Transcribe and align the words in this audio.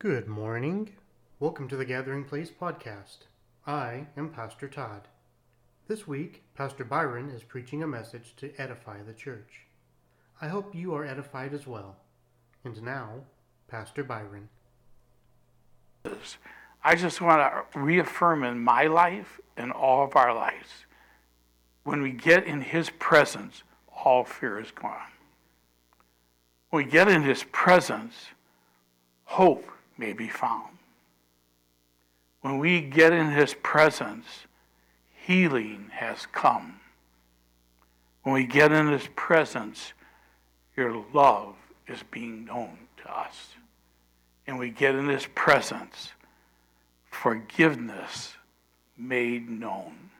Good 0.00 0.28
morning. 0.28 0.92
Welcome 1.40 1.68
to 1.68 1.76
the 1.76 1.84
Gathering 1.84 2.24
Place 2.24 2.50
podcast. 2.50 3.26
I 3.66 4.06
am 4.16 4.30
Pastor 4.30 4.66
Todd. 4.66 5.08
This 5.88 6.08
week, 6.08 6.42
Pastor 6.54 6.86
Byron 6.86 7.28
is 7.28 7.42
preaching 7.42 7.82
a 7.82 7.86
message 7.86 8.32
to 8.38 8.50
edify 8.56 9.02
the 9.02 9.12
church. 9.12 9.66
I 10.40 10.48
hope 10.48 10.74
you 10.74 10.94
are 10.94 11.04
edified 11.04 11.52
as 11.52 11.66
well. 11.66 11.98
And 12.64 12.82
now, 12.82 13.10
Pastor 13.68 14.02
Byron. 14.02 14.48
I 16.82 16.94
just 16.94 17.20
want 17.20 17.42
to 17.70 17.78
reaffirm 17.78 18.42
in 18.42 18.58
my 18.58 18.84
life 18.84 19.38
and 19.58 19.70
all 19.70 20.02
of 20.02 20.16
our 20.16 20.34
lives 20.34 20.86
when 21.84 22.00
we 22.00 22.12
get 22.12 22.46
in 22.46 22.62
His 22.62 22.88
presence, 22.88 23.64
all 24.02 24.24
fear 24.24 24.58
is 24.58 24.70
gone. 24.70 25.12
When 26.70 26.86
we 26.86 26.90
get 26.90 27.06
in 27.06 27.22
His 27.22 27.44
presence, 27.52 28.28
hope 29.24 29.66
may 30.00 30.14
be 30.14 30.28
found. 30.28 30.78
When 32.40 32.58
we 32.58 32.80
get 32.80 33.12
in 33.12 33.30
His 33.30 33.54
presence, 33.54 34.26
healing 35.26 35.90
has 35.92 36.26
come. 36.32 36.80
When 38.22 38.34
we 38.34 38.44
get 38.44 38.72
in 38.72 38.88
His 38.88 39.08
presence, 39.14 39.92
your 40.76 41.04
love 41.12 41.54
is 41.86 42.02
being 42.10 42.46
known 42.46 42.78
to 43.02 43.10
us. 43.14 43.50
And 44.46 44.58
we 44.58 44.70
get 44.70 44.94
in 44.94 45.08
His 45.08 45.26
presence, 45.34 46.12
forgiveness 47.04 48.34
made 48.96 49.48
known. 49.48 50.10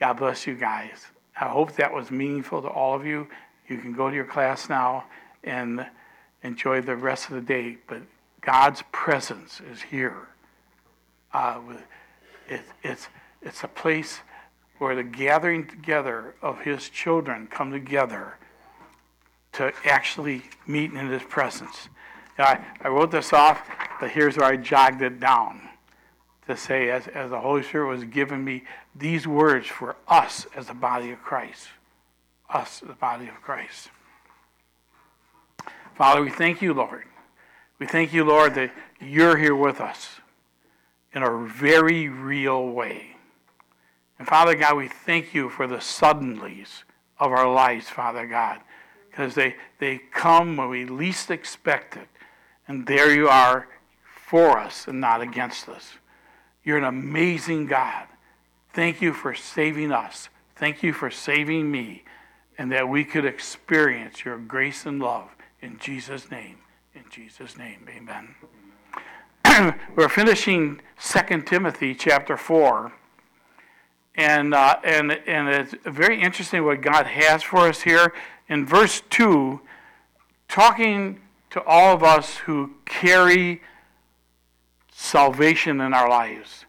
God 0.00 0.14
bless 0.14 0.46
you 0.46 0.54
guys. 0.54 1.06
I 1.38 1.48
hope 1.48 1.72
that 1.76 1.92
was 1.92 2.10
meaningful 2.10 2.62
to 2.62 2.68
all 2.68 2.94
of 2.94 3.04
you. 3.04 3.28
You 3.68 3.76
can 3.78 3.92
go 3.92 4.08
to 4.08 4.16
your 4.16 4.24
class 4.24 4.68
now 4.68 5.04
and 5.44 5.86
enjoy 6.42 6.80
the 6.80 6.96
rest 6.96 7.28
of 7.28 7.34
the 7.34 7.40
day. 7.40 7.76
But 7.86 8.02
God's 8.48 8.82
presence 8.92 9.60
is 9.70 9.82
here. 9.82 10.26
Uh, 11.34 11.60
it, 12.48 12.62
it's, 12.82 13.08
it's 13.42 13.62
a 13.62 13.68
place 13.68 14.20
where 14.78 14.96
the 14.96 15.02
gathering 15.02 15.66
together 15.66 16.34
of 16.40 16.62
His 16.62 16.88
children 16.88 17.46
come 17.46 17.70
together 17.70 18.38
to 19.52 19.70
actually 19.84 20.44
meet 20.66 20.92
in 20.92 21.10
His 21.10 21.22
presence. 21.24 21.90
I, 22.38 22.64
I 22.80 22.88
wrote 22.88 23.10
this 23.10 23.34
off, 23.34 23.60
but 24.00 24.12
here's 24.12 24.38
where 24.38 24.46
I 24.46 24.56
jogged 24.56 25.02
it 25.02 25.20
down 25.20 25.68
to 26.46 26.56
say, 26.56 26.88
as, 26.88 27.06
as 27.08 27.28
the 27.28 27.40
Holy 27.40 27.62
Spirit 27.62 27.88
was 27.88 28.04
giving 28.04 28.42
me 28.42 28.64
these 28.96 29.26
words 29.26 29.66
for 29.66 29.94
us 30.08 30.46
as 30.56 30.68
the 30.68 30.74
body 30.74 31.10
of 31.10 31.20
Christ. 31.22 31.68
Us, 32.48 32.80
the 32.80 32.94
body 32.94 33.28
of 33.28 33.42
Christ. 33.42 33.90
Father, 35.96 36.22
we 36.22 36.30
thank 36.30 36.62
you, 36.62 36.72
Lord. 36.72 37.04
We 37.78 37.86
thank 37.86 38.12
you, 38.12 38.24
Lord, 38.24 38.54
that 38.54 38.72
you're 39.00 39.36
here 39.36 39.54
with 39.54 39.80
us 39.80 40.20
in 41.12 41.22
a 41.22 41.46
very 41.46 42.08
real 42.08 42.68
way. 42.68 43.16
And 44.18 44.26
Father 44.26 44.54
God, 44.54 44.76
we 44.76 44.88
thank 44.88 45.32
you 45.32 45.48
for 45.48 45.66
the 45.66 45.76
suddenlies 45.76 46.82
of 47.18 47.30
our 47.30 47.50
lives, 47.52 47.88
Father 47.88 48.26
God, 48.26 48.60
because 49.10 49.34
they, 49.34 49.56
they 49.78 49.98
come 50.12 50.56
when 50.56 50.68
we 50.68 50.84
least 50.84 51.30
expect 51.30 51.96
it. 51.96 52.08
And 52.66 52.86
there 52.86 53.14
you 53.14 53.28
are 53.28 53.68
for 54.02 54.58
us 54.58 54.86
and 54.88 55.00
not 55.00 55.20
against 55.20 55.68
us. 55.68 55.94
You're 56.64 56.78
an 56.78 56.84
amazing 56.84 57.66
God. 57.66 58.06
Thank 58.72 59.00
you 59.00 59.12
for 59.12 59.34
saving 59.34 59.92
us. 59.92 60.28
Thank 60.56 60.82
you 60.82 60.92
for 60.92 61.10
saving 61.10 61.70
me, 61.70 62.04
and 62.58 62.70
that 62.72 62.88
we 62.88 63.04
could 63.04 63.24
experience 63.24 64.24
your 64.24 64.36
grace 64.36 64.84
and 64.84 64.98
love 64.98 65.30
in 65.62 65.78
Jesus' 65.78 66.30
name. 66.30 66.56
In 66.94 67.04
Jesus' 67.10 67.56
name, 67.58 67.86
amen. 67.88 68.34
We're 69.96 70.08
finishing 70.08 70.80
2 71.00 71.42
Timothy 71.42 71.94
chapter 71.94 72.36
4. 72.36 72.92
And, 74.14 74.54
uh, 74.54 74.78
and, 74.82 75.12
and 75.12 75.48
it's 75.48 75.74
very 75.84 76.20
interesting 76.20 76.64
what 76.64 76.80
God 76.80 77.06
has 77.06 77.42
for 77.42 77.68
us 77.68 77.82
here. 77.82 78.14
In 78.48 78.66
verse 78.66 79.02
2, 79.10 79.60
talking 80.48 81.20
to 81.50 81.62
all 81.64 81.94
of 81.94 82.02
us 82.02 82.36
who 82.38 82.72
carry 82.84 83.62
salvation 84.90 85.80
in 85.80 85.92
our 85.92 86.08
lives, 86.08 86.64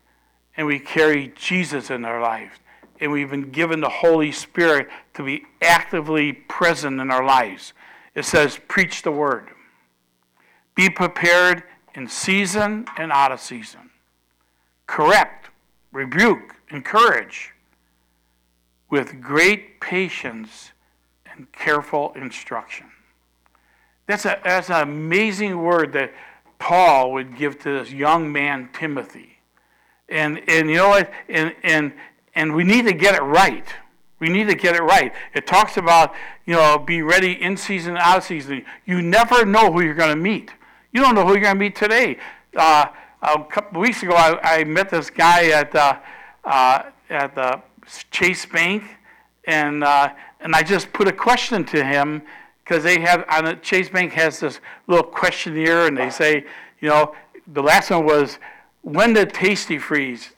and 0.58 0.68
we 0.68 0.80
carry 0.80 1.34
Jesus 1.36 1.90
in 1.90 2.06
our 2.06 2.22
lives, 2.22 2.56
and 3.00 3.12
we've 3.12 3.30
been 3.30 3.52
given 3.52 3.80
the 3.80 3.90
Holy 3.90 4.32
Spirit 4.32 4.90
to 5.14 5.24
be 5.24 5.46
actively 5.62 6.34
present 6.34 7.00
in 7.00 7.10
our 7.10 7.24
lives. 7.24 7.74
It 8.14 8.26
says, 8.26 8.60
Preach 8.68 9.02
the 9.02 9.12
word. 9.12 9.50
Be 10.80 10.90
prepared 10.90 11.64
in 11.94 12.08
season 12.08 12.86
and 12.98 13.12
out 13.12 13.34
of 13.34 13.42
season. 13.42 13.90
Correct, 14.88 15.50
rebuke, 15.92 16.56
encourage 16.72 17.52
with 18.90 19.20
great 19.20 19.82
patience 19.82 20.72
and 21.30 21.52
careful 21.52 22.14
instruction. 22.14 22.86
That's, 24.08 24.24
a, 24.24 24.40
that's 24.42 24.70
an 24.70 24.82
amazing 24.82 25.62
word 25.62 25.92
that 25.92 26.14
Paul 26.60 27.12
would 27.12 27.36
give 27.36 27.60
to 27.64 27.78
this 27.78 27.92
young 27.92 28.32
man, 28.32 28.70
Timothy. 28.72 29.40
And, 30.08 30.42
and 30.48 30.70
you 30.70 30.78
know 30.78 30.88
what? 30.88 31.12
And, 31.28 31.54
and, 31.62 31.92
and 32.36 32.56
we 32.56 32.64
need 32.64 32.86
to 32.86 32.94
get 32.94 33.16
it 33.16 33.22
right. 33.22 33.68
We 34.20 34.30
need 34.30 34.48
to 34.48 34.56
get 34.56 34.78
it 34.78 34.82
right. 34.82 35.12
It 35.34 35.46
talks 35.46 35.76
about, 35.76 36.16
you 36.46 36.54
know, 36.54 36.80
be 36.80 37.02
ready 37.02 37.34
in 37.34 37.58
season, 37.58 37.98
and 37.98 38.00
out 38.02 38.20
of 38.20 38.24
season. 38.24 38.64
You 38.86 39.02
never 39.02 39.44
know 39.44 39.74
who 39.74 39.82
you're 39.82 39.94
going 39.94 40.16
to 40.16 40.16
meet. 40.16 40.54
You 40.92 41.02
don't 41.02 41.14
know 41.14 41.24
who 41.24 41.34
you're 41.34 41.42
going 41.42 41.56
to 41.56 41.60
meet 41.60 41.76
today. 41.76 42.18
Uh, 42.56 42.88
a 43.22 43.44
couple 43.44 43.80
weeks 43.82 44.02
ago, 44.02 44.14
I, 44.16 44.62
I 44.62 44.64
met 44.64 44.90
this 44.90 45.12
guy 45.12 45.50
at, 45.50 45.76
uh, 45.76 46.00
uh, 46.44 46.84
at 47.10 47.36
the 47.36 47.62
Chase 48.10 48.46
Bank, 48.48 48.84
and, 49.46 49.84
uh, 49.84 50.10
and 50.40 50.56
I 50.56 50.64
just 50.64 50.92
put 50.92 51.08
a 51.08 51.12
question 51.12 51.64
to 51.66 51.84
him 51.84 52.24
because 52.64 52.84
they 52.84 53.00
have, 53.02 53.24
on 53.30 53.46
the 53.46 53.56
Chase 53.58 53.90
Bank 53.90 54.14
has 54.14 54.40
this 54.40 54.60
little 54.88 55.06
questionnaire, 55.06 55.86
and 55.86 55.96
they 55.96 56.10
say, 56.10 56.46
you 56.80 56.90
know, 56.90 57.14
the 57.46 57.62
last 57.62 57.92
one 57.92 58.06
was, 58.06 58.40
when 58.82 59.14
did 59.14 59.30
Tastee-Freez 59.30 60.32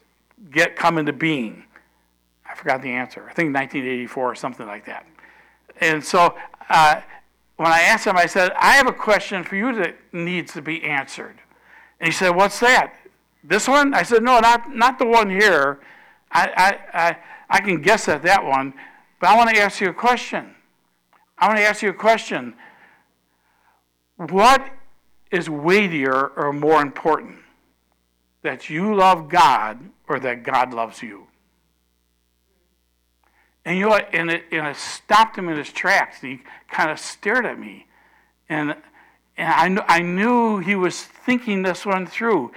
get 0.51 0.75
come 0.75 0.97
into 0.97 1.13
being? 1.13 1.63
I 2.49 2.55
forgot 2.55 2.81
the 2.81 2.89
answer. 2.89 3.21
I 3.21 3.33
think 3.33 3.53
1984 3.53 4.31
or 4.31 4.35
something 4.35 4.67
like 4.67 4.85
that. 4.85 5.05
And 5.79 6.03
so 6.03 6.35
uh, 6.69 7.01
when 7.61 7.71
I 7.71 7.81
asked 7.81 8.07
him, 8.07 8.17
I 8.17 8.25
said, 8.25 8.53
I 8.57 8.71
have 8.71 8.87
a 8.87 8.91
question 8.91 9.43
for 9.43 9.55
you 9.55 9.71
that 9.75 9.95
needs 10.11 10.51
to 10.53 10.63
be 10.63 10.83
answered. 10.83 11.35
And 11.99 12.07
he 12.07 12.11
said, 12.11 12.31
What's 12.31 12.59
that? 12.61 12.95
This 13.43 13.67
one? 13.67 13.93
I 13.93 14.01
said, 14.01 14.23
No, 14.23 14.39
not, 14.39 14.75
not 14.75 14.97
the 14.97 15.05
one 15.05 15.29
here. 15.29 15.79
I, 16.31 16.49
I, 16.57 17.07
I, 17.07 17.17
I 17.51 17.59
can 17.61 17.79
guess 17.83 18.07
at 18.07 18.23
that 18.23 18.43
one, 18.43 18.73
but 19.19 19.29
I 19.29 19.37
want 19.37 19.51
to 19.51 19.61
ask 19.61 19.79
you 19.79 19.89
a 19.89 19.93
question. 19.93 20.55
I 21.37 21.49
want 21.49 21.59
to 21.59 21.63
ask 21.63 21.83
you 21.83 21.89
a 21.89 21.93
question. 21.93 22.55
What 24.17 24.67
is 25.29 25.47
weightier 25.47 26.29
or 26.29 26.51
more 26.53 26.81
important? 26.81 27.37
That 28.41 28.71
you 28.71 28.95
love 28.95 29.29
God 29.29 29.77
or 30.07 30.19
that 30.19 30.41
God 30.41 30.73
loves 30.73 31.03
you? 31.03 31.27
And 33.65 33.77
you 33.77 33.83
know 33.83 33.89
what? 33.89 34.09
And 34.13 34.31
it, 34.31 34.45
and 34.51 34.67
it 34.67 34.75
stopped 34.75 35.37
him 35.37 35.47
in 35.49 35.57
his 35.57 35.71
tracks. 35.71 36.21
He 36.21 36.41
kind 36.67 36.89
of 36.89 36.99
stared 36.99 37.45
at 37.45 37.59
me. 37.59 37.85
And, 38.49 38.75
and 39.37 39.53
I, 39.53 39.67
kn- 39.67 39.85
I 39.87 40.01
knew 40.01 40.59
he 40.59 40.75
was 40.75 41.01
thinking 41.01 41.61
this 41.61 41.85
one 41.85 42.07
through. 42.07 42.51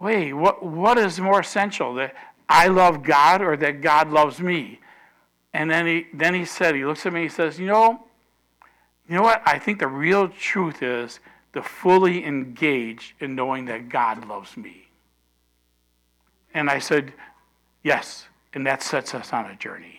Wait, 0.00 0.32
what, 0.32 0.64
what 0.64 0.98
is 0.98 1.20
more 1.20 1.40
essential? 1.40 1.94
That 1.94 2.14
I 2.48 2.68
love 2.68 3.02
God 3.02 3.40
or 3.40 3.56
that 3.56 3.80
God 3.80 4.10
loves 4.10 4.40
me? 4.40 4.80
And 5.52 5.70
then 5.70 5.86
he, 5.86 6.06
then 6.12 6.34
he 6.34 6.44
said, 6.44 6.74
he 6.74 6.84
looks 6.84 7.06
at 7.06 7.12
me, 7.12 7.22
he 7.22 7.28
says, 7.28 7.58
You 7.58 7.66
know, 7.66 8.04
you 9.08 9.16
know 9.16 9.22
what? 9.22 9.42
I 9.46 9.58
think 9.58 9.78
the 9.78 9.88
real 9.88 10.28
truth 10.28 10.82
is 10.82 11.20
to 11.54 11.62
fully 11.62 12.24
engage 12.24 13.16
in 13.20 13.34
knowing 13.34 13.64
that 13.66 13.88
God 13.88 14.28
loves 14.28 14.56
me. 14.56 14.88
And 16.52 16.68
I 16.68 16.78
said, 16.78 17.12
Yes. 17.82 18.26
And 18.54 18.66
that 18.66 18.82
sets 18.82 19.14
us 19.14 19.32
on 19.32 19.46
a 19.46 19.56
journey. 19.56 19.97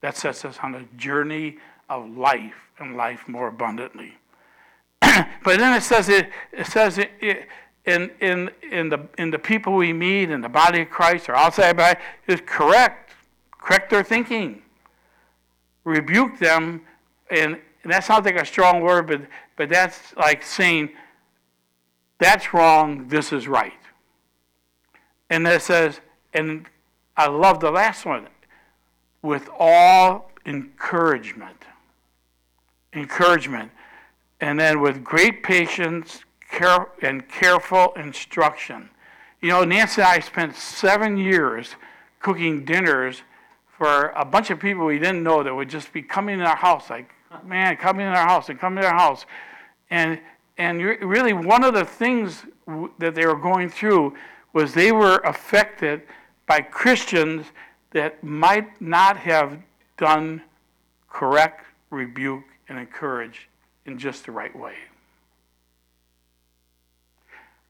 That 0.00 0.16
sets 0.16 0.44
us 0.44 0.58
on 0.62 0.74
a 0.74 0.84
journey 0.96 1.58
of 1.88 2.16
life 2.16 2.54
and 2.78 2.96
life 2.96 3.28
more 3.28 3.48
abundantly. 3.48 4.14
but 5.00 5.58
then 5.58 5.76
it 5.76 5.82
says 5.82 6.08
it, 6.08 6.30
it 6.52 6.66
says 6.66 6.98
it, 6.98 7.10
it, 7.20 7.48
in, 7.84 8.10
in, 8.20 8.50
in, 8.70 8.88
the, 8.88 9.08
in 9.18 9.30
the 9.30 9.38
people 9.38 9.74
we 9.74 9.92
meet 9.92 10.30
in 10.30 10.40
the 10.40 10.48
body 10.48 10.82
of 10.82 10.90
Christ 10.90 11.28
or 11.28 11.34
outside 11.34 11.76
body 11.76 11.98
is 12.26 12.40
correct. 12.46 13.12
Correct 13.58 13.90
their 13.90 14.04
thinking. 14.04 14.62
Rebuke 15.84 16.38
them, 16.38 16.82
and, 17.30 17.58
and 17.82 17.92
that 17.92 18.04
sounds 18.04 18.24
like 18.24 18.36
a 18.36 18.44
strong 18.44 18.82
word, 18.82 19.06
but, 19.06 19.22
but 19.56 19.68
that's 19.68 20.14
like 20.16 20.42
saying, 20.42 20.90
that's 22.18 22.52
wrong, 22.52 23.08
this 23.08 23.32
is 23.32 23.48
right. 23.48 23.72
And 25.30 25.46
it 25.46 25.62
says, 25.62 26.00
and 26.34 26.66
I 27.16 27.28
love 27.28 27.60
the 27.60 27.70
last 27.70 28.04
one 28.04 28.28
with 29.22 29.48
all 29.58 30.30
encouragement. 30.46 31.64
Encouragement. 32.92 33.70
And 34.40 34.58
then 34.58 34.80
with 34.80 35.04
great 35.04 35.42
patience, 35.42 36.24
care, 36.50 36.88
and 37.02 37.28
careful 37.28 37.92
instruction. 37.94 38.90
You 39.40 39.50
know, 39.50 39.64
Nancy 39.64 40.00
and 40.00 40.10
I 40.10 40.20
spent 40.20 40.56
seven 40.56 41.16
years 41.16 41.74
cooking 42.20 42.64
dinners 42.64 43.22
for 43.78 44.12
a 44.16 44.24
bunch 44.24 44.50
of 44.50 44.58
people 44.60 44.84
we 44.84 44.98
didn't 44.98 45.22
know 45.22 45.42
that 45.42 45.54
would 45.54 45.70
just 45.70 45.92
be 45.92 46.02
coming 46.02 46.40
in 46.40 46.46
our 46.46 46.56
house, 46.56 46.90
like, 46.90 47.10
man, 47.44 47.76
coming 47.76 48.06
in 48.06 48.12
our 48.12 48.26
house 48.26 48.48
and 48.48 48.58
coming 48.58 48.84
in 48.84 48.84
our 48.84 48.98
house. 48.98 49.24
And, 49.90 50.20
and 50.58 50.82
really, 50.82 51.32
one 51.32 51.64
of 51.64 51.72
the 51.72 51.84
things 51.84 52.44
that 52.98 53.14
they 53.14 53.26
were 53.26 53.36
going 53.36 53.70
through 53.70 54.14
was 54.52 54.74
they 54.74 54.92
were 54.92 55.16
affected 55.18 56.02
by 56.46 56.60
Christians 56.60 57.46
that 57.92 58.22
might 58.22 58.80
not 58.80 59.16
have 59.16 59.58
done 59.96 60.42
correct, 61.08 61.64
rebuke, 61.90 62.44
and 62.68 62.78
encourage 62.78 63.48
in 63.86 63.98
just 63.98 64.26
the 64.26 64.32
right 64.32 64.56
way. 64.56 64.74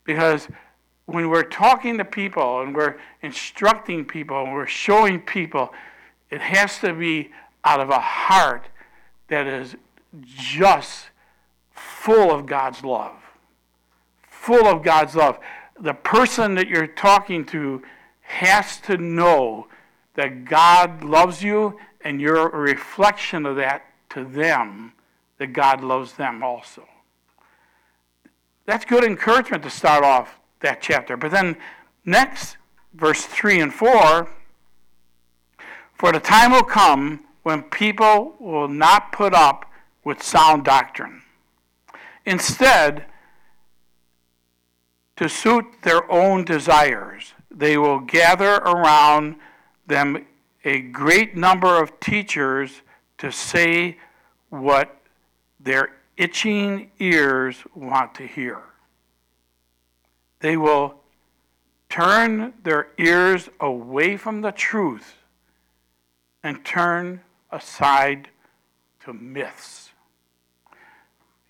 Because 0.05 0.49
when 1.07 1.29
we're 1.29 1.43
talking 1.43 1.99
to 1.99 2.05
people 2.05 2.61
and 2.61 2.75
we're 2.75 2.97
instructing 3.23 4.05
people 4.05 4.45
and 4.45 4.53
we're 4.53 4.67
showing 4.67 5.21
people, 5.21 5.73
it 6.31 6.41
has 6.41 6.79
to 6.79 6.93
be 6.93 7.31
out 7.65 7.81
of 7.81 7.91
a 7.91 7.99
heart 7.99 8.67
that 9.29 9.47
is 9.47 9.77
just 10.25 11.07
full 11.73 12.31
of 12.31 12.47
God's 12.47 12.85
love. 12.85 13.17
Full 14.29 14.67
of 14.67 14.83
God's 14.83 15.15
love. 15.15 15.39
The 15.81 15.95
person 15.95 16.55
that 16.55 16.69
you're 16.69 16.87
talking 16.87 17.45
to 17.47 17.83
has 18.23 18.79
to 18.83 18.97
know 18.97 19.67
that 20.15 20.45
God 20.45 21.05
loves 21.05 21.43
you 21.43 21.79
and 22.03 22.21
you're 22.21 22.49
a 22.49 22.59
reflection 22.59 23.47
of 23.47 23.57
that 23.57 23.85
to 24.11 24.25
them, 24.25 24.93
that 25.39 25.49
God 25.49 25.83
loves 25.83 26.15
them 26.15 26.43
also. 26.43 26.87
That's 28.67 28.85
good 28.85 29.05
encouragement 29.05 29.63
to 29.65 29.71
start 29.71 30.05
off 30.05 30.39
that 30.61 30.81
chapter. 30.81 31.17
But 31.17 31.31
then, 31.31 31.57
next, 32.05 32.57
verse 32.95 33.25
3 33.25 33.61
and 33.61 33.75
4 33.75 34.29
For 35.95 36.13
the 36.13 36.21
time 36.21 36.53
will 36.53 36.63
come 36.63 37.25
when 37.43 37.63
people 37.63 38.35
will 38.39 38.69
not 38.69 39.13
put 39.13 39.35
up 39.35 39.71
with 40.05 40.23
sound 40.23 40.65
doctrine. 40.65 41.23
Instead, 42.27 43.07
to 45.17 45.29
suit 45.29 45.65
their 45.83 46.11
own 46.11 46.45
desires, 46.45 47.35
they 47.51 47.77
will 47.77 48.01
gather 48.01 48.55
around 48.57 49.37
them 49.91 50.25
a 50.65 50.81
great 50.81 51.37
number 51.37 51.83
of 51.83 52.01
teachers 52.01 52.81
to 53.19 53.31
say 53.31 53.99
what 54.49 54.97
their 55.59 55.91
itching 56.17 56.91
ears 56.99 57.57
want 57.75 58.15
to 58.15 58.27
hear. 58.27 58.61
They 60.39 60.57
will 60.57 60.95
turn 61.91 62.55
their 62.63 62.89
ears 62.99 63.51
away 63.59 64.17
from 64.17 64.41
the 64.41 64.53
truth 64.53 65.17
and 66.43 66.65
turn 66.65 67.21
aside 67.51 68.29
to 69.05 69.13
myths. 69.13 69.91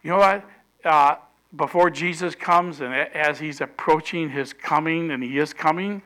You 0.03 0.11
know 0.11 0.19
what? 0.19 0.45
Uh, 0.85 1.17
before 1.57 1.91
Jesus 1.91 2.35
comes 2.35 2.81
and 2.81 2.95
as 2.95 3.39
he's 3.39 3.61
approaching 3.61 4.31
his 4.31 4.53
coming, 4.53 5.11
and 5.11 5.23
he 5.23 5.39
is 5.39 5.53
coming, 5.53 6.01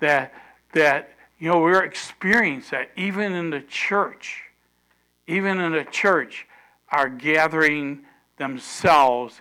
that, 0.00 0.34
that 0.72 1.10
you 1.38 1.48
know, 1.48 1.60
we're 1.60 1.84
experiencing 1.84 2.78
that 2.78 2.90
even 2.96 3.32
in 3.32 3.50
the 3.50 3.60
church, 3.60 4.42
even 5.26 5.60
in 5.60 5.72
the 5.72 5.84
church, 5.84 6.46
are 6.90 7.08
gathering 7.08 8.00
themselves 8.38 9.40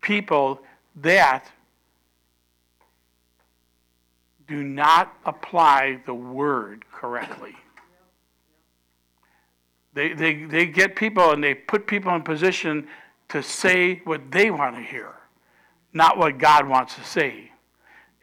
people 0.00 0.60
that 0.96 1.50
do 4.46 4.62
not 4.62 5.16
apply 5.24 6.00
the 6.06 6.14
word 6.14 6.84
correctly. 6.90 7.54
They, 9.94 10.12
they, 10.12 10.44
they 10.44 10.66
get 10.66 10.96
people 10.96 11.30
and 11.30 11.42
they 11.42 11.54
put 11.54 11.86
people 11.86 12.14
in 12.14 12.22
position 12.22 12.86
to 13.28 13.42
say 13.42 14.02
what 14.04 14.30
they 14.30 14.50
want 14.50 14.76
to 14.76 14.82
hear, 14.82 15.14
not 15.92 16.18
what 16.18 16.38
God 16.38 16.68
wants 16.68 16.94
to 16.96 17.04
say. 17.04 17.52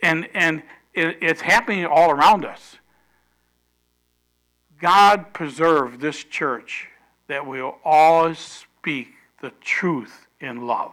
And, 0.04 0.28
and 0.34 0.64
it, 0.94 1.18
it's 1.22 1.42
happening 1.42 1.86
all 1.86 2.12
around 2.12 2.46
us. 2.46 2.78
God 4.82 5.32
preserve 5.32 6.00
this 6.00 6.24
church 6.24 6.88
that 7.28 7.46
we'll 7.46 7.78
always 7.86 8.40
speak 8.40 9.14
the 9.40 9.52
truth 9.62 10.28
in 10.40 10.66
love. 10.66 10.92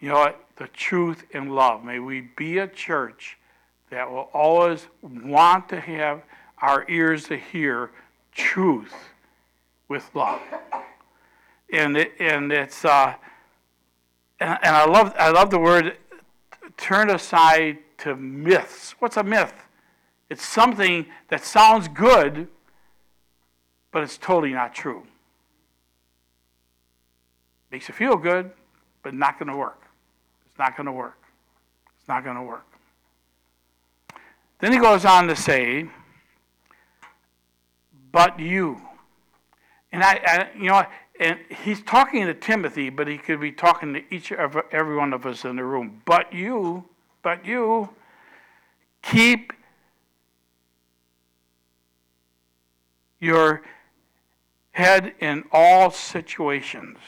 You 0.00 0.08
know 0.08 0.16
what? 0.16 0.44
The 0.56 0.66
truth 0.66 1.24
in 1.30 1.50
love. 1.50 1.84
May 1.84 2.00
we 2.00 2.22
be 2.36 2.58
a 2.58 2.66
church 2.66 3.38
that 3.90 4.10
will 4.10 4.28
always 4.34 4.86
want 5.00 5.68
to 5.68 5.80
have 5.80 6.22
our 6.60 6.84
ears 6.88 7.24
to 7.28 7.36
hear 7.36 7.90
truth 8.32 8.94
with 9.86 10.10
love. 10.14 10.40
And 11.72 11.96
it, 11.96 12.12
and 12.18 12.50
it's 12.52 12.84
uh, 12.84 13.14
and, 14.40 14.58
and 14.62 14.76
I 14.76 14.84
love 14.86 15.14
I 15.18 15.30
love 15.30 15.50
the 15.50 15.58
word 15.58 15.96
turn 16.76 17.10
aside 17.10 17.78
to 17.98 18.16
myths. 18.16 18.94
What's 18.98 19.16
a 19.16 19.22
myth? 19.22 19.54
It's 20.30 20.44
something 20.44 21.06
that 21.28 21.44
sounds 21.44 21.88
good, 21.88 22.48
but 23.90 24.02
it's 24.02 24.18
totally 24.18 24.52
not 24.52 24.74
true. 24.74 25.04
Makes 27.70 27.88
you 27.88 27.94
feel 27.94 28.16
good, 28.16 28.50
but 29.02 29.14
not 29.14 29.38
going 29.38 29.48
to 29.48 29.56
work. 29.56 29.82
It's 30.46 30.58
not 30.58 30.76
going 30.76 30.86
to 30.86 30.92
work. 30.92 31.18
It's 31.98 32.08
not 32.08 32.24
going 32.24 32.36
to 32.36 32.42
work. 32.42 32.66
Then 34.58 34.72
he 34.72 34.78
goes 34.78 35.04
on 35.04 35.28
to 35.28 35.36
say, 35.36 35.88
but 38.10 38.38
you. 38.38 38.80
And 39.92 40.02
I, 40.02 40.20
I, 40.24 40.48
you 40.56 40.68
know, 40.68 40.84
and 41.20 41.38
he's 41.64 41.82
talking 41.82 42.26
to 42.26 42.34
Timothy, 42.34 42.90
but 42.90 43.08
he 43.08 43.18
could 43.18 43.40
be 43.40 43.52
talking 43.52 43.94
to 43.94 44.14
each 44.14 44.32
of 44.32 44.56
every 44.70 44.96
one 44.96 45.12
of 45.12 45.26
us 45.26 45.44
in 45.44 45.56
the 45.56 45.64
room. 45.64 46.02
But 46.04 46.32
you, 46.32 46.84
but 47.22 47.44
you, 47.44 47.90
keep 49.02 49.52
your 53.20 53.62
head 54.70 55.14
in 55.20 55.44
all 55.50 55.90
situations. 55.90 56.98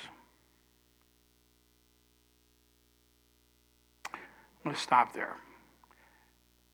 Let's 4.65 4.81
stop 4.81 5.15
there. 5.15 5.37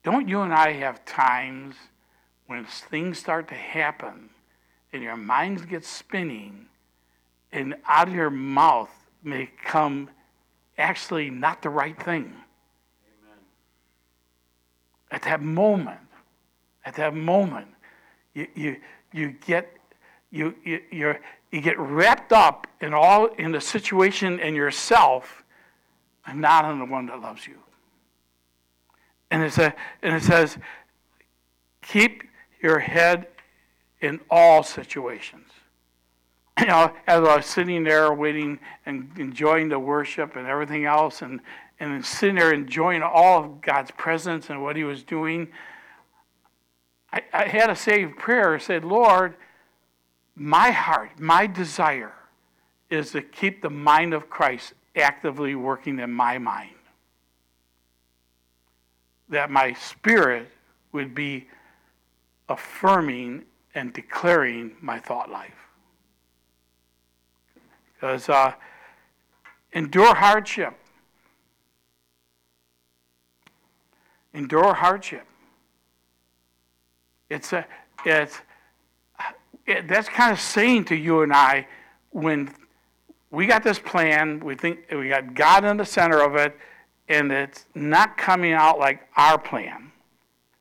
Don't 0.02 0.28
you 0.28 0.40
and 0.40 0.52
I 0.52 0.72
have 0.72 1.04
times 1.04 1.74
when 2.46 2.64
things 2.64 3.18
start 3.18 3.48
to 3.48 3.54
happen 3.54 4.30
and 4.92 5.02
your 5.02 5.16
mind 5.16 5.68
gets 5.68 5.88
spinning 5.88 6.66
and 7.52 7.74
out 7.86 8.08
of 8.08 8.14
your 8.14 8.30
mouth 8.30 8.90
may 9.22 9.50
come 9.64 10.10
actually 10.78 11.30
not 11.30 11.62
the 11.62 11.70
right 11.70 12.00
thing? 12.00 12.24
Amen. 12.24 13.38
At 15.10 15.22
that 15.22 15.42
moment, 15.42 16.00
at 16.84 16.94
that 16.94 17.14
moment, 17.14 17.66
you, 18.34 18.46
you, 18.54 18.76
you 19.16 19.34
get 19.46 19.72
you 20.30 20.54
you 20.64 20.80
you 20.90 21.14
you 21.50 21.60
get 21.60 21.78
wrapped 21.78 22.32
up 22.32 22.66
in 22.80 22.92
all 22.92 23.26
in 23.26 23.52
the 23.52 23.60
situation 23.60 24.38
and 24.40 24.54
yourself 24.54 25.44
and 26.26 26.40
not 26.40 26.70
in 26.70 26.78
the 26.78 26.84
one 26.84 27.06
that 27.06 27.20
loves 27.20 27.46
you. 27.46 27.56
And 29.30 29.42
it 29.42 29.52
says, 29.52 29.72
and 30.02 30.14
it 30.14 30.22
says, 30.22 30.58
keep 31.82 32.24
your 32.60 32.78
head 32.78 33.28
in 34.00 34.20
all 34.30 34.62
situations. 34.62 35.50
You 36.58 36.68
know, 36.68 36.90
as 37.06 37.22
I 37.22 37.36
was 37.36 37.44
sitting 37.44 37.84
there 37.84 38.14
waiting 38.14 38.58
and 38.86 39.10
enjoying 39.18 39.68
the 39.68 39.78
worship 39.78 40.36
and 40.36 40.46
everything 40.46 40.86
else, 40.86 41.20
and, 41.20 41.40
and 41.80 42.02
sitting 42.02 42.36
there 42.36 42.54
enjoying 42.54 43.02
all 43.02 43.44
of 43.44 43.60
God's 43.60 43.90
presence 43.90 44.48
and 44.48 44.62
what 44.62 44.74
He 44.74 44.82
was 44.82 45.02
doing, 45.02 45.48
I, 47.16 47.22
I 47.32 47.44
had 47.46 47.70
a 47.70 47.76
saved 47.76 48.18
prayer. 48.18 48.54
I 48.54 48.58
said, 48.58 48.84
Lord, 48.84 49.34
my 50.34 50.70
heart, 50.70 51.18
my 51.18 51.46
desire 51.46 52.12
is 52.90 53.12
to 53.12 53.22
keep 53.22 53.62
the 53.62 53.70
mind 53.70 54.12
of 54.12 54.28
Christ 54.28 54.74
actively 54.94 55.54
working 55.54 55.98
in 55.98 56.12
my 56.12 56.38
mind. 56.38 56.70
That 59.28 59.50
my 59.50 59.72
spirit 59.72 60.50
would 60.92 61.14
be 61.14 61.48
affirming 62.48 63.44
and 63.74 63.92
declaring 63.92 64.72
my 64.80 64.98
thought 64.98 65.30
life. 65.30 65.54
Because 67.94 68.28
uh, 68.28 68.52
endure 69.72 70.14
hardship. 70.14 70.74
Endure 74.34 74.74
hardship. 74.74 75.26
It's 77.30 77.52
a, 77.52 77.66
it's, 78.04 78.40
it, 79.66 79.88
that's 79.88 80.08
kind 80.08 80.32
of 80.32 80.40
saying 80.40 80.84
to 80.86 80.94
you 80.94 81.22
and 81.22 81.32
I 81.32 81.66
when, 82.10 82.50
we 83.30 83.46
got 83.46 83.62
this 83.62 83.78
plan. 83.78 84.40
We 84.40 84.54
think 84.54 84.86
we 84.90 85.08
got 85.08 85.34
God 85.34 85.64
in 85.64 85.76
the 85.76 85.84
center 85.84 86.20
of 86.22 86.36
it, 86.36 86.56
and 87.08 87.30
it's 87.32 87.66
not 87.74 88.16
coming 88.16 88.52
out 88.52 88.78
like 88.78 89.08
our 89.16 89.38
plan. 89.38 89.92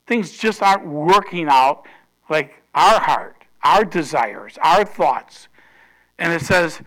Things 0.08 0.38
just 0.38 0.62
aren't 0.62 0.86
working 0.86 1.48
out 1.50 1.86
like 2.30 2.62
our 2.74 3.00
heart, 3.00 3.38
our 3.64 3.86
desires, 3.86 4.58
our 4.62 4.86
thoughts. 4.86 5.48
And 6.20 6.34
it 6.34 6.42
says 6.42 6.82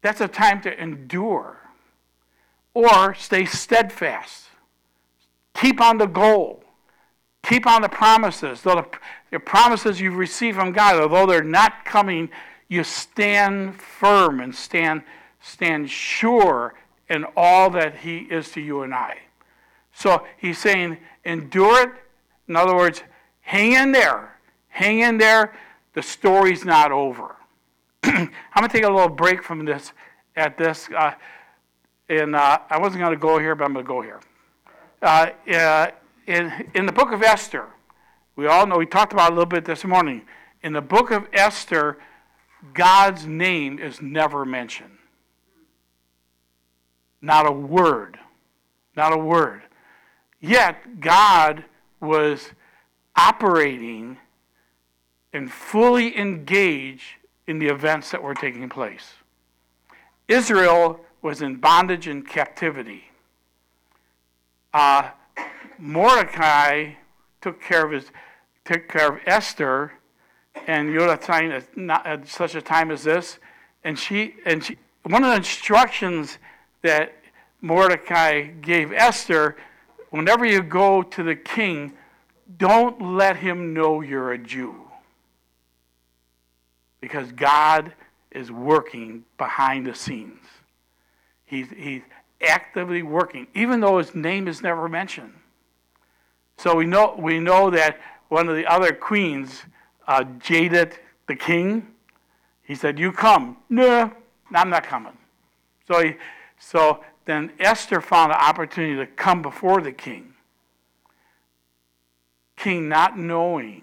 that's 0.00 0.20
a 0.20 0.28
time 0.28 0.60
to 0.62 0.82
endure 0.82 1.58
or 2.74 3.14
stay 3.14 3.44
steadfast. 3.44 4.44
Keep 5.54 5.80
on 5.80 5.98
the 5.98 6.06
goal. 6.06 6.63
Keep 7.44 7.66
on 7.66 7.82
the 7.82 7.88
promises. 7.88 8.62
Though 8.62 8.86
the 9.30 9.38
promises 9.38 10.00
you've 10.00 10.16
received 10.16 10.56
from 10.56 10.72
God, 10.72 10.96
although 10.96 11.26
they're 11.26 11.42
not 11.44 11.84
coming 11.84 12.30
you 12.68 12.82
stand 12.82 13.80
firm 13.80 14.40
and 14.40 14.54
stand, 14.54 15.02
stand 15.40 15.90
sure 15.90 16.74
in 17.08 17.24
all 17.36 17.70
that 17.70 17.98
He 17.98 18.18
is 18.18 18.50
to 18.52 18.60
you 18.60 18.82
and 18.82 18.94
I. 18.94 19.18
So 19.94 20.26
he's 20.38 20.58
saying, 20.58 20.98
endure 21.24 21.82
it. 21.82 21.90
In 22.48 22.56
other 22.56 22.74
words, 22.74 23.02
hang 23.42 23.72
in 23.72 23.92
there. 23.92 24.36
Hang 24.68 25.00
in 25.00 25.18
there. 25.18 25.54
The 25.92 26.02
story's 26.02 26.64
not 26.64 26.90
over. 26.90 27.36
I'm 28.02 28.30
going 28.56 28.68
to 28.68 28.72
take 28.72 28.84
a 28.84 28.90
little 28.90 29.08
break 29.08 29.42
from 29.42 29.64
this 29.64 29.92
at 30.34 30.58
this. 30.58 30.88
Uh, 30.90 31.12
and 32.08 32.34
uh, 32.34 32.58
I 32.68 32.78
wasn't 32.78 33.02
going 33.02 33.14
to 33.14 33.20
go 33.20 33.38
here, 33.38 33.54
but 33.54 33.64
I'm 33.64 33.72
going 33.72 33.84
to 33.84 33.88
go 33.88 34.02
here. 34.02 34.20
Uh, 35.00 35.90
in, 36.26 36.70
in 36.74 36.86
the 36.86 36.92
book 36.92 37.12
of 37.12 37.22
Esther, 37.22 37.66
we 38.36 38.46
all 38.46 38.66
know, 38.66 38.78
we 38.78 38.86
talked 38.86 39.12
about 39.12 39.30
a 39.30 39.34
little 39.34 39.46
bit 39.46 39.64
this 39.64 39.84
morning. 39.84 40.22
In 40.62 40.72
the 40.72 40.80
book 40.80 41.10
of 41.10 41.28
Esther, 41.32 41.98
God's 42.72 43.26
name 43.26 43.78
is 43.78 44.00
never 44.00 44.44
mentioned. 44.44 44.98
Not 47.20 47.46
a 47.46 47.52
word. 47.52 48.18
Not 48.96 49.12
a 49.12 49.18
word. 49.18 49.62
Yet, 50.40 51.00
God 51.00 51.64
was 52.00 52.50
operating 53.16 54.18
and 55.32 55.50
fully 55.50 56.16
engaged 56.18 57.04
in 57.46 57.58
the 57.58 57.68
events 57.68 58.10
that 58.10 58.22
were 58.22 58.34
taking 58.34 58.68
place. 58.68 59.14
Israel 60.28 61.00
was 61.22 61.42
in 61.42 61.56
bondage 61.56 62.06
and 62.06 62.26
captivity. 62.26 63.04
Uh, 64.72 65.10
Mordecai 65.84 66.92
took 67.42 67.60
care 67.60 67.84
of 67.84 67.92
his 67.92 68.10
took 68.64 68.88
care 68.88 69.12
of 69.12 69.20
Esther 69.26 69.92
and 70.66 70.90
you're 70.90 71.10
at, 71.10 71.28
at 72.06 72.26
such 72.26 72.54
a 72.54 72.62
time 72.62 72.90
as 72.90 73.02
this. 73.02 73.38
And 73.82 73.98
she, 73.98 74.36
and 74.46 74.64
she, 74.64 74.78
one 75.02 75.22
of 75.22 75.30
the 75.30 75.36
instructions 75.36 76.38
that 76.80 77.14
Mordecai 77.60 78.44
gave 78.62 78.94
Esther, 78.94 79.56
whenever 80.08 80.46
you 80.46 80.62
go 80.62 81.02
to 81.02 81.22
the 81.22 81.36
king, 81.36 81.92
don't 82.56 83.14
let 83.16 83.36
him 83.36 83.74
know 83.74 84.00
you're 84.00 84.32
a 84.32 84.38
Jew. 84.38 84.74
Because 87.02 87.30
God 87.32 87.92
is 88.30 88.50
working 88.50 89.26
behind 89.36 89.86
the 89.86 89.94
scenes. 89.94 90.40
He's, 91.44 91.68
he's 91.76 92.02
actively 92.40 93.02
working, 93.02 93.48
even 93.54 93.80
though 93.80 93.98
his 93.98 94.14
name 94.14 94.48
is 94.48 94.62
never 94.62 94.88
mentioned. 94.88 95.34
So 96.56 96.76
we 96.76 96.86
know, 96.86 97.14
we 97.18 97.40
know 97.40 97.70
that 97.70 98.00
one 98.28 98.48
of 98.48 98.56
the 98.56 98.66
other 98.66 98.92
queens 98.92 99.62
uh, 100.06 100.24
Jadid 100.38 100.94
the 101.26 101.36
king. 101.36 101.86
He 102.62 102.74
said, 102.74 102.98
You 102.98 103.12
come. 103.12 103.58
No, 103.68 104.12
I'm 104.54 104.70
not 104.70 104.84
coming. 104.84 105.16
So, 105.86 106.02
he, 106.02 106.14
so 106.58 107.00
then 107.24 107.52
Esther 107.58 108.00
found 108.00 108.32
an 108.32 108.38
opportunity 108.38 108.96
to 108.96 109.06
come 109.06 109.42
before 109.42 109.80
the 109.80 109.92
king. 109.92 110.34
King 112.56 112.88
not 112.88 113.18
knowing, 113.18 113.82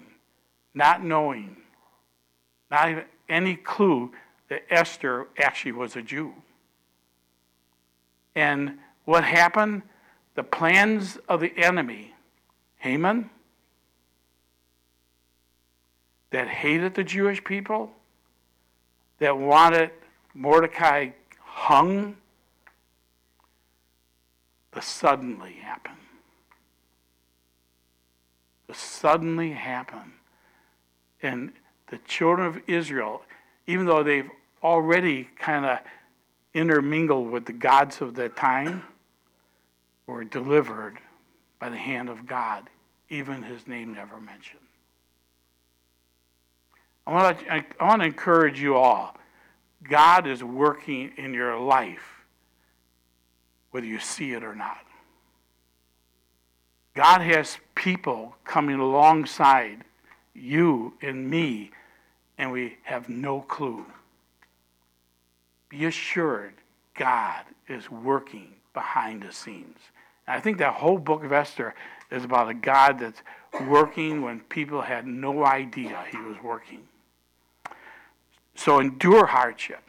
not 0.74 1.04
knowing, 1.04 1.56
not 2.70 2.90
even 2.90 3.04
any 3.28 3.56
clue 3.56 4.12
that 4.48 4.62
Esther 4.70 5.28
actually 5.38 5.72
was 5.72 5.96
a 5.96 6.02
Jew. 6.02 6.32
And 8.34 8.78
what 9.04 9.24
happened? 9.24 9.82
The 10.34 10.42
plans 10.42 11.18
of 11.28 11.40
the 11.40 11.52
enemy, 11.56 12.11
Haman, 12.82 13.30
that 16.30 16.48
hated 16.48 16.94
the 16.94 17.04
Jewish 17.04 17.44
people, 17.44 17.92
that 19.20 19.38
wanted 19.38 19.92
Mordecai 20.34 21.10
hung, 21.38 22.16
the 24.72 24.82
suddenly 24.82 25.52
happened. 25.52 25.94
The 28.66 28.74
suddenly 28.74 29.52
happened. 29.52 30.14
And 31.22 31.52
the 31.86 31.98
children 31.98 32.48
of 32.48 32.60
Israel, 32.66 33.22
even 33.68 33.86
though 33.86 34.02
they've 34.02 34.30
already 34.60 35.28
kind 35.38 35.64
of 35.66 35.78
intermingled 36.52 37.30
with 37.30 37.44
the 37.44 37.52
gods 37.52 38.00
of 38.00 38.16
that 38.16 38.34
time, 38.34 38.82
were 40.08 40.24
delivered 40.24 40.98
by 41.62 41.68
the 41.68 41.76
hand 41.76 42.08
of 42.08 42.26
God, 42.26 42.68
even 43.08 43.40
his 43.40 43.68
name 43.68 43.94
never 43.94 44.20
mentioned. 44.20 44.58
I 47.06 47.12
want, 47.12 47.38
to, 47.38 47.52
I 47.52 47.64
want 47.80 48.02
to 48.02 48.06
encourage 48.08 48.60
you 48.60 48.74
all. 48.74 49.14
God 49.84 50.26
is 50.26 50.42
working 50.42 51.12
in 51.16 51.32
your 51.32 51.56
life, 51.56 52.24
whether 53.70 53.86
you 53.86 54.00
see 54.00 54.32
it 54.32 54.42
or 54.42 54.56
not. 54.56 54.84
God 56.96 57.20
has 57.20 57.58
people 57.76 58.34
coming 58.42 58.80
alongside 58.80 59.84
you 60.34 60.94
and 61.00 61.30
me, 61.30 61.70
and 62.38 62.50
we 62.50 62.76
have 62.82 63.08
no 63.08 63.40
clue. 63.40 63.86
Be 65.68 65.84
assured 65.84 66.54
God 66.96 67.44
is 67.68 67.88
working 67.88 68.48
behind 68.74 69.22
the 69.22 69.32
scenes. 69.32 69.78
I 70.26 70.40
think 70.40 70.58
that 70.58 70.74
whole 70.74 70.98
book 70.98 71.24
of 71.24 71.32
Esther 71.32 71.74
is 72.10 72.24
about 72.24 72.48
a 72.48 72.54
God 72.54 72.98
that's 73.00 73.22
working 73.68 74.22
when 74.22 74.40
people 74.40 74.82
had 74.82 75.06
no 75.06 75.44
idea 75.44 76.04
he 76.10 76.18
was 76.18 76.36
working. 76.42 76.82
So 78.54 78.80
endure 78.80 79.26
hardship. 79.26 79.80